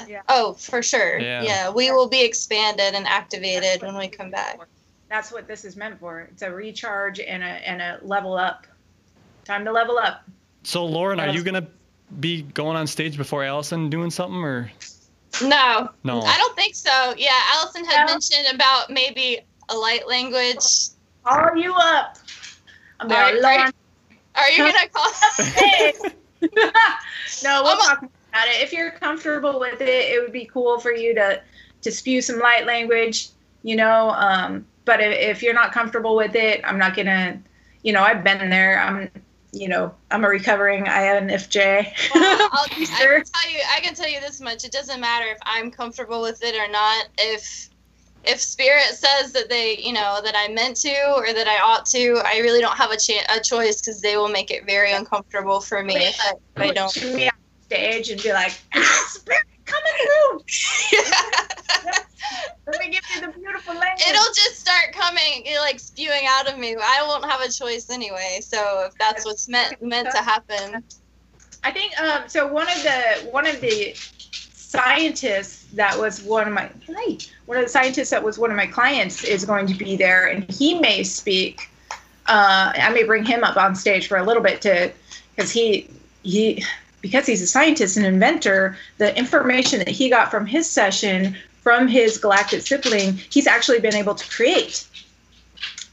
[0.07, 0.21] Yeah.
[0.29, 1.19] Oh, for sure.
[1.19, 1.43] Yeah.
[1.43, 1.69] Yeah.
[1.69, 4.59] We will be expanded and activated when we come back.
[5.09, 6.21] That's what this is meant for.
[6.21, 8.65] It's a recharge and a and a level up.
[9.43, 10.23] Time to level up.
[10.63, 11.67] So, Lauren, are you gonna
[12.19, 14.71] be going on stage before Allison doing something, or
[15.41, 15.89] No.
[16.03, 16.21] No.
[16.21, 17.13] I don't think so.
[17.17, 17.31] Yeah.
[17.53, 19.39] Allison had mentioned about maybe
[19.69, 20.89] a light language.
[21.23, 22.17] Call you up.
[22.99, 23.73] I'm Are, are, Lauren,
[24.35, 25.11] are you gonna call?
[25.37, 25.93] Hey.
[27.43, 28.61] no, we'll talk about it.
[28.61, 31.41] If you're comfortable with it, it would be cool for you to
[31.81, 33.29] to spew some light language,
[33.63, 34.11] you know.
[34.11, 37.41] Um, but if, if you're not comfortable with it, I'm not gonna,
[37.83, 38.79] you know, I've been there.
[38.79, 39.09] I'm,
[39.51, 41.93] you know, I'm a recovering INFJ.
[42.13, 43.59] I'll, I can tell you.
[43.75, 44.63] I can tell you this much.
[44.63, 47.07] It doesn't matter if I'm comfortable with it or not.
[47.17, 47.69] If
[48.23, 51.85] if spirit says that they, you know, that I meant to or that I ought
[51.87, 54.93] to, I really don't have a, cha- a choice because they will make it very
[54.93, 57.15] uncomfortable for me if I, if I don't.
[57.15, 57.33] Me on
[57.63, 59.41] stage and be like, ah, spirit
[59.71, 60.41] coming through.
[62.67, 64.07] Let me give you the beautiful language.
[64.07, 66.75] It'll just start coming, like spewing out of me.
[66.75, 68.39] I won't have a choice anyway.
[68.41, 70.83] So if that's what's meant meant to happen,
[71.63, 72.47] I think um, so.
[72.47, 77.63] One of the one of the scientists that was one of my hey, one of
[77.63, 80.79] the scientists that was one of my clients is going to be there, and he
[80.79, 81.69] may speak.
[82.27, 84.91] Uh, I may bring him up on stage for a little bit to
[85.35, 85.89] because he
[86.23, 86.63] he
[87.01, 88.77] because he's a scientist and inventor.
[88.97, 93.95] The information that he got from his session from his galactic sibling, he's actually been
[93.95, 94.85] able to create,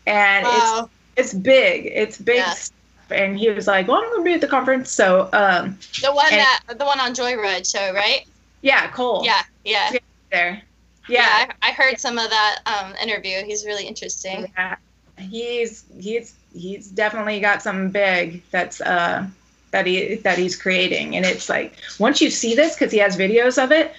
[0.06, 0.90] and Wow.
[1.16, 1.86] it's it's big.
[1.94, 2.42] It's big.
[2.42, 2.70] stuff.
[3.10, 6.12] And he was like, "Well, I'm going to be at the conference." So, um, the
[6.12, 8.26] one and- that the one on Joyride show, right?
[8.62, 9.22] yeah, Cole.
[9.24, 9.92] Yeah, yeah.
[10.30, 10.62] there.
[11.08, 13.42] Yeah, I, I heard some of that um, interview.
[13.46, 14.52] He's really interesting.
[14.58, 14.76] Yeah,
[15.18, 19.26] he's he's he's definitely got something big that's uh
[19.70, 23.16] that he that he's creating, and it's like once you see this, because he has
[23.16, 23.92] videos of it.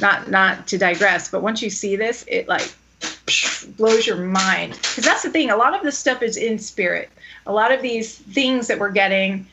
[0.00, 2.72] Not not to digress, but once you see this, it like
[3.76, 5.50] blows your mind because that's the thing.
[5.50, 7.10] A lot of this stuff is in spirit.
[7.46, 9.46] A lot of these things that we're getting,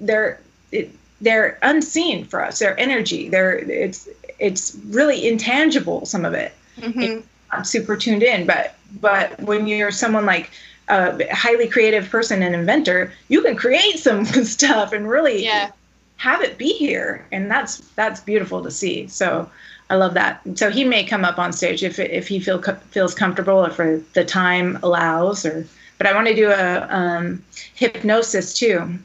[0.00, 0.40] they're
[0.70, 0.90] it,
[1.20, 2.58] they're unseen for us.
[2.58, 3.28] They're energy.
[3.28, 4.08] They're it's
[4.38, 6.04] it's really intangible.
[6.06, 6.52] Some of it.
[6.78, 7.22] Mhm.
[7.50, 10.50] I'm super tuned in, but but when you're someone like
[10.88, 15.70] a highly creative person and inventor, you can create some stuff and really Yeah.
[16.16, 19.06] have it be here, and that's that's beautiful to see.
[19.08, 19.50] So
[19.90, 20.40] I love that.
[20.54, 22.60] So he may come up on stage if if he feel
[22.90, 23.76] feels comfortable, if
[24.12, 25.66] the time allows, or.
[25.98, 27.44] But I want to do a um,
[27.76, 28.98] hypnosis too.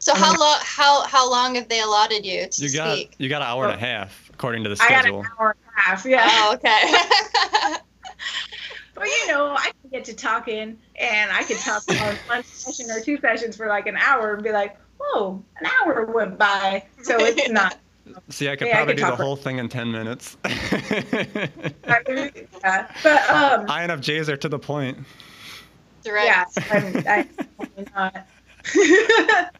[0.00, 3.14] So how long how how long have they allotted you to you got speak?
[3.18, 4.94] you got an hour and a half according to the schedule.
[4.94, 5.20] I got schedule.
[5.20, 6.04] an hour and a half.
[6.04, 6.28] Yeah.
[6.30, 7.76] Oh, okay.
[8.96, 12.90] But you know, I can get to talking, and I could talk on one session
[12.90, 16.82] or two sessions for like an hour, and be like, "Whoa, an hour went by."
[17.02, 17.78] So it's not.
[18.30, 20.38] See, I could Yeah, I probably could do the whole thing in ten minutes.
[20.44, 21.48] yeah.
[23.02, 24.98] But um, INFJs are to the point.
[26.02, 26.26] Direct.
[26.26, 27.28] yeah, I'm,
[27.76, 28.26] I'm not.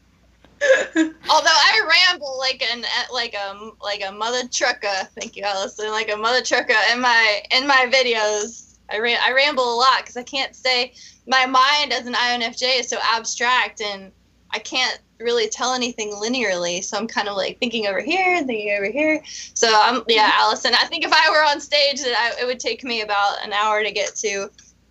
[1.28, 5.08] Although I ramble like an like a like a mother trucker.
[5.20, 5.90] Thank you, Allison.
[5.90, 8.65] Like a mother trucker in my in my videos.
[8.90, 10.94] I ran I ramble a lot because I can't stay.
[11.26, 14.12] My mind as an INFJ is so abstract and
[14.50, 16.82] I can't really tell anything linearly.
[16.84, 19.22] So I'm kind of like thinking over here and thinking over here.
[19.54, 20.74] So I'm yeah, Allison.
[20.74, 23.52] I think if I were on stage, that I, it would take me about an
[23.52, 24.50] hour to get to.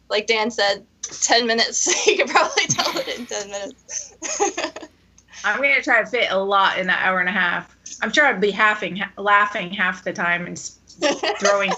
[0.10, 2.08] Like Dan said, ten minutes.
[2.08, 4.16] you could probably tell it in ten minutes.
[5.46, 7.76] I'm gonna try to fit a lot in that hour and a half.
[8.02, 10.58] I'm sure I'd be laughing, laughing half the time and
[11.40, 11.72] throwing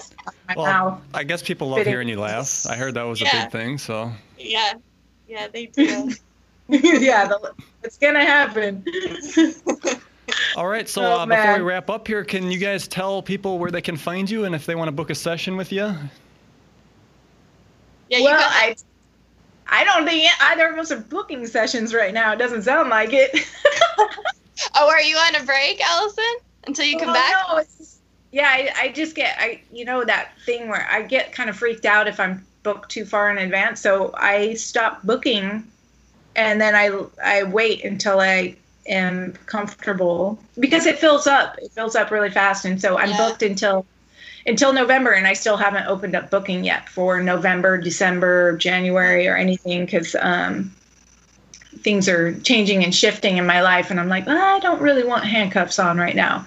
[0.48, 1.00] my Well, mouth.
[1.14, 1.92] I guess people love Fitting.
[1.92, 2.66] hearing you laugh.
[2.68, 3.78] I heard that was a big thing.
[3.78, 4.74] So Yeah,
[5.28, 6.10] yeah, they do.
[6.68, 7.52] yeah, the,
[7.82, 8.84] it's gonna happen.
[10.56, 10.88] all right.
[10.88, 13.80] So Oh, uh, before we wrap up here, can you guys tell people where they
[13.80, 15.94] can find you and if they want to book a session with you?
[18.10, 18.74] Yeah, you well, I,
[19.66, 22.32] I don't think either of us are booking sessions right now.
[22.32, 23.38] It doesn't sound like it.
[24.74, 26.24] Oh, are you on a break, Allison?
[26.66, 27.32] Until you come Well, back?
[27.48, 27.97] No, it's just-
[28.32, 31.56] yeah, I, I just get I you know that thing where I get kind of
[31.56, 33.80] freaked out if I'm booked too far in advance.
[33.80, 35.64] So I stop booking,
[36.36, 36.90] and then I
[37.24, 38.56] I wait until I
[38.88, 41.56] am comfortable because it fills up.
[41.58, 43.16] It fills up really fast, and so I'm Yeah.
[43.16, 43.86] booked until
[44.46, 49.36] until November, and I still haven't opened up booking yet for November, December, January, or
[49.36, 50.72] anything because um,
[51.80, 55.04] things are changing and shifting in my life, and I'm like, "Ah, I don't really
[55.04, 56.46] want handcuffs on right now.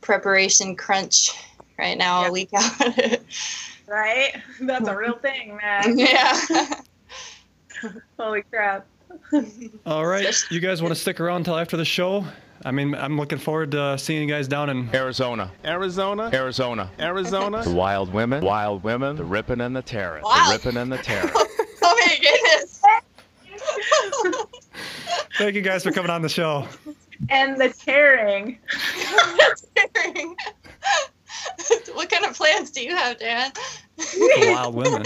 [0.00, 1.32] preparation crunch
[1.76, 3.18] right now, a week out.
[3.86, 4.34] Right?
[4.60, 5.98] That's a real thing, man.
[5.98, 6.40] yeah.
[8.18, 8.86] Holy crap.
[9.84, 12.24] All right, you guys want to stick around until after the show?
[12.66, 15.52] I mean, I'm looking forward to seeing you guys down in Arizona.
[15.66, 16.30] Arizona.
[16.32, 16.90] Arizona.
[16.98, 17.62] Arizona.
[17.62, 18.42] The wild women.
[18.42, 19.16] Wild women.
[19.16, 20.22] The ripping and the tearing.
[20.22, 20.46] Wow.
[20.46, 21.30] The ripping and the tearing.
[21.34, 21.46] oh
[21.82, 22.80] my goodness.
[25.36, 26.66] Thank you guys for coming on the show.
[27.28, 28.58] And the tearing.
[31.92, 33.52] what kind of plans do you have, Dan?
[33.96, 35.02] The wild women.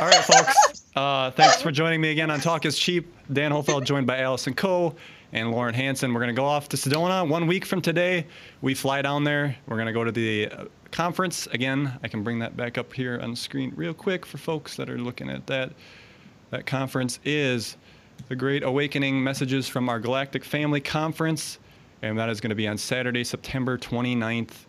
[0.00, 0.84] All right, folks.
[0.94, 3.12] Uh, thanks for joining me again on Talk is Cheap.
[3.32, 4.94] Dan Hofeld joined by Allison Coe
[5.32, 6.12] and Lauren Hansen.
[6.12, 8.26] We're going to go off to Sedona one week from today.
[8.62, 9.56] We fly down there.
[9.66, 11.46] We're going to go to the uh, conference.
[11.48, 14.76] Again, I can bring that back up here on the screen real quick for folks
[14.76, 15.72] that are looking at that.
[16.50, 17.76] That conference is
[18.28, 21.58] the Great Awakening Messages from Our Galactic Family Conference.
[22.02, 24.66] And that is going to be on Saturday, September 29th.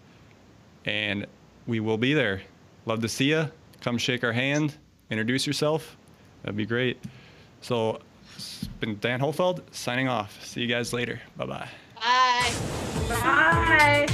[0.85, 1.25] And
[1.67, 2.41] we will be there.
[2.85, 3.51] Love to see you.
[3.81, 4.75] Come shake our hand,
[5.09, 5.97] introduce yourself.
[6.41, 6.97] That'd be great.
[7.61, 7.99] So,
[8.38, 10.45] it's been Dan Holfeld signing off.
[10.45, 11.19] See you guys later.
[11.38, 11.68] Bye-bye.
[11.95, 12.53] Bye.
[13.09, 14.07] Bye.